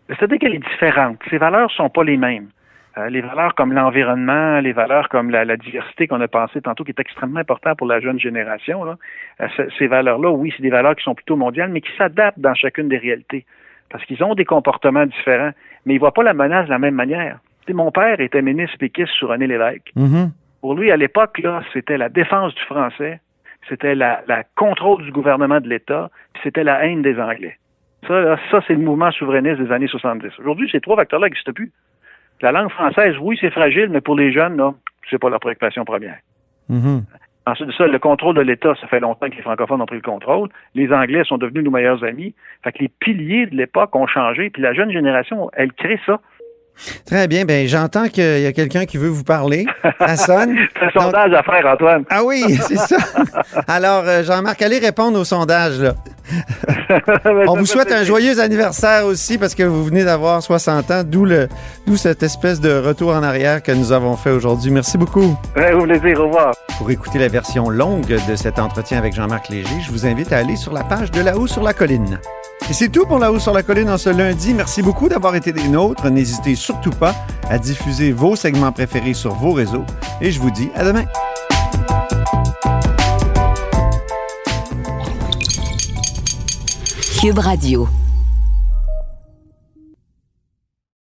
C'est-à-dire 0.08 0.38
qu'elle 0.39 0.56
est 0.56 0.60
différente. 0.72 1.18
Ses 1.30 1.38
valeurs 1.38 1.72
sont 1.72 1.89
pas 1.89 2.04
les 2.04 2.18
mêmes. 2.18 2.48
Euh, 2.98 3.10
les 3.10 3.22
valeurs 3.22 3.56
comme 3.56 3.74
l'environnement, 3.74 4.60
les 4.62 4.72
valeurs 4.72 5.10
comme 5.10 5.30
la, 5.30 5.44
la 5.44 5.58
diversité 5.58 6.08
qu'on 6.08 6.22
a 6.22 6.28
pensé 6.30 6.62
tantôt, 6.62 6.84
qui 6.86 6.91
est 6.91 7.00
extrêmement 7.00 7.39
important 7.41 7.76
pour 7.76 7.88
la 7.88 8.00
jeune 8.00 8.20
génération, 8.20 8.86
là, 8.86 8.96
euh, 9.41 9.48
ce- 9.58 9.70
ces 9.78 9.88
valeurs-là, 9.88 10.30
oui, 10.32 10.54
c'est 10.56 10.63
des 10.63 10.70
valeurs 10.70 10.96
qui 10.96 11.04
sont 11.04 11.15
plutôt 11.15 11.36
mondiales, 11.36 11.72
mais 11.72 11.82
qui 11.82 11.91
s'adaptent 11.98 12.39
dans 12.39 12.54
chacune 12.54 12.88
des 12.88 12.98
réalités. 12.98 13.46
Parce 13.89 14.04
qu'ils 14.06 14.24
ont 14.24 14.34
des 14.34 14.46
comportements 14.46 15.06
différents, 15.06 15.52
mais 15.86 15.95
ils 15.95 16.00
voient 16.00 16.13
pas 16.13 16.24
la 16.24 16.34
menace 16.34 16.65
de 16.65 16.71
la 16.71 16.80
même 16.80 16.95
manière. 16.95 17.39
Mon 17.69 17.91
père 17.91 18.19
était 18.19 18.41
ministre 18.41 18.78
péquiste 18.78 19.13
sur 19.13 19.30
René 19.30 19.48
Lévesque. 19.48 19.91
Mhm. 19.95 20.32
Pour 20.62 20.76
lui, 20.76 20.91
à 20.91 20.98
l'époque, 20.98 21.39
là, 21.39 21.62
c'était 21.74 21.98
la 21.98 22.10
défense 22.10 22.54
du 22.56 22.62
français, 22.63 23.19
c'était 23.67 23.95
la, 23.95 24.24
la 24.28 24.43
contrôle 24.56 25.04
du 25.04 25.12
gouvernement 25.12 25.60
de 25.60 25.67
l'État, 25.67 26.10
puis 26.34 26.43
c'était 26.43 26.63
la 26.63 26.86
haine 26.86 27.02
des 27.02 27.19
Anglais. 27.19 27.58
Ça, 28.08 28.21
là, 28.21 28.38
ça 28.52 28.62
c'est 28.67 28.74
le 28.74 28.80
mouvement 28.80 29.12
souverainiste 29.12 29.60
des 29.60 29.71
années 29.71 29.88
70. 29.88 30.39
Aujourd'hui, 30.39 30.69
ces 30.71 30.80
trois 30.80 30.95
facteurs-là 30.95 31.28
n'existent 31.28 31.54
plus. 31.54 31.71
La 32.41 32.52
langue 32.52 32.69
française, 32.69 33.15
oui, 33.21 33.38
c'est 33.39 33.52
fragile, 33.52 33.89
mais 33.89 34.02
pour 34.02 34.15
les 34.15 34.32
jeunes, 34.32 34.58
là, 34.58 34.74
c'est 35.10 35.17
pas 35.17 35.30
leur 35.30 35.39
préoccupation 35.39 35.86
première. 35.86 36.17
Mhm. 36.69 37.04
Ensuite 37.47 37.67
de 37.67 37.73
ça, 37.73 37.86
le 37.86 37.99
contrôle 37.99 38.36
de 38.36 38.41
l'État, 38.41 38.73
ça 38.81 38.88
fait 38.88 38.99
longtemps 38.99 39.29
que 39.29 39.36
les 39.36 39.41
francophones 39.43 39.81
ont 39.81 39.86
pris 39.86 39.97
le 39.97 40.01
contrôle. 40.01 40.49
Les 40.73 40.91
Anglais 40.91 41.23
sont 41.25 41.38
devenus 41.38 41.63
nos 41.63 41.71
meilleurs 41.71 42.03
amis. 42.03 42.34
Fait 42.63 42.71
que 42.71 42.79
les 42.79 42.88
piliers 42.88 43.45
de 43.45 43.55
l'époque 43.55 43.95
ont 43.95 44.08
changé, 44.08 44.49
puis 44.49 44.62
la 44.62 44.73
jeune 44.73 44.91
génération, 44.91 45.51
elle 45.53 45.71
crée 45.73 45.99
ça. 46.05 46.19
Très 47.05 47.27
bien. 47.27 47.45
Ben, 47.45 47.67
j'entends 47.67 48.08
qu'il 48.08 48.41
y 48.41 48.45
a 48.45 48.51
quelqu'un 48.51 48.86
qui 48.86 48.97
veut 48.97 49.10
vous 49.10 49.23
parler. 49.23 49.65
Ça 49.99 50.17
sonne. 50.17 50.58
C'est 50.73 50.86
un 50.86 51.01
sondage 51.01 51.34
à 51.34 51.43
faire, 51.43 51.65
Antoine. 51.65 52.03
Ah 52.10 52.23
oui, 52.23 52.41
c'est 52.60 52.77
ça. 52.77 52.97
Alors, 53.67 54.03
euh, 54.05 54.23
Jean-Marc, 54.23 54.62
allez 54.62 54.79
répondre 54.79 55.19
au 55.19 55.23
sondage. 55.23 55.79
Là. 55.79 55.93
On 57.47 57.55
vous 57.55 57.65
souhaite 57.65 57.91
un 57.91 58.03
joyeux 58.03 58.39
anniversaire 58.39 59.05
aussi 59.05 59.38
parce 59.38 59.55
que 59.55 59.63
vous 59.63 59.83
venez 59.83 60.03
d'avoir 60.03 60.41
60 60.41 60.91
ans, 60.91 61.03
d'où 61.05 61.25
le 61.25 61.47
d'où 61.85 61.97
cette 61.97 62.23
espèce 62.23 62.59
de 62.59 62.77
retour 62.77 63.11
en 63.11 63.23
arrière 63.23 63.61
que 63.61 63.71
nous 63.71 63.91
avons 63.91 64.15
fait 64.17 64.31
aujourd'hui. 64.31 64.71
Merci 64.71 64.97
beaucoup. 64.97 65.38
Ouais, 65.55 65.73
au 65.73 65.83
plaisir, 65.83 66.19
au 66.19 66.25
revoir. 66.25 66.53
Pour 66.77 66.89
écouter 66.91 67.19
la 67.19 67.27
version 67.27 67.69
longue 67.69 68.17
de 68.27 68.35
cet 68.35 68.59
entretien 68.59 68.97
avec 68.97 69.13
Jean-Marc 69.13 69.49
Léger, 69.49 69.81
je 69.85 69.91
vous 69.91 70.05
invite 70.05 70.33
à 70.33 70.38
aller 70.38 70.55
sur 70.55 70.73
la 70.73 70.83
page 70.83 71.11
de 71.11 71.21
La 71.21 71.38
Haut 71.38 71.47
sur 71.47 71.63
la 71.63 71.73
Colline. 71.73 72.19
Et 72.69 72.73
c'est 72.73 72.89
tout 72.89 73.05
pour 73.05 73.19
La 73.19 73.31
Haut 73.31 73.39
sur 73.39 73.53
la 73.53 73.63
Colline 73.63 73.89
en 73.89 73.97
ce 73.97 74.09
lundi. 74.09 74.53
Merci 74.53 74.81
beaucoup 74.81 75.07
d'avoir 75.07 75.35
été 75.35 75.51
des 75.51 75.67
nôtres. 75.67 76.09
N'hésitez 76.09 76.55
surtout 76.55 76.89
pas 76.89 77.13
à 77.49 77.59
diffuser 77.59 78.11
vos 78.11 78.35
segments 78.35 78.71
préférés 78.71 79.13
sur 79.13 79.35
vos 79.35 79.51
réseaux. 79.51 79.85
Et 80.19 80.31
je 80.31 80.39
vous 80.39 80.51
dis 80.51 80.69
à 80.75 80.83
demain. 80.83 81.05
Radio. 87.33 88.05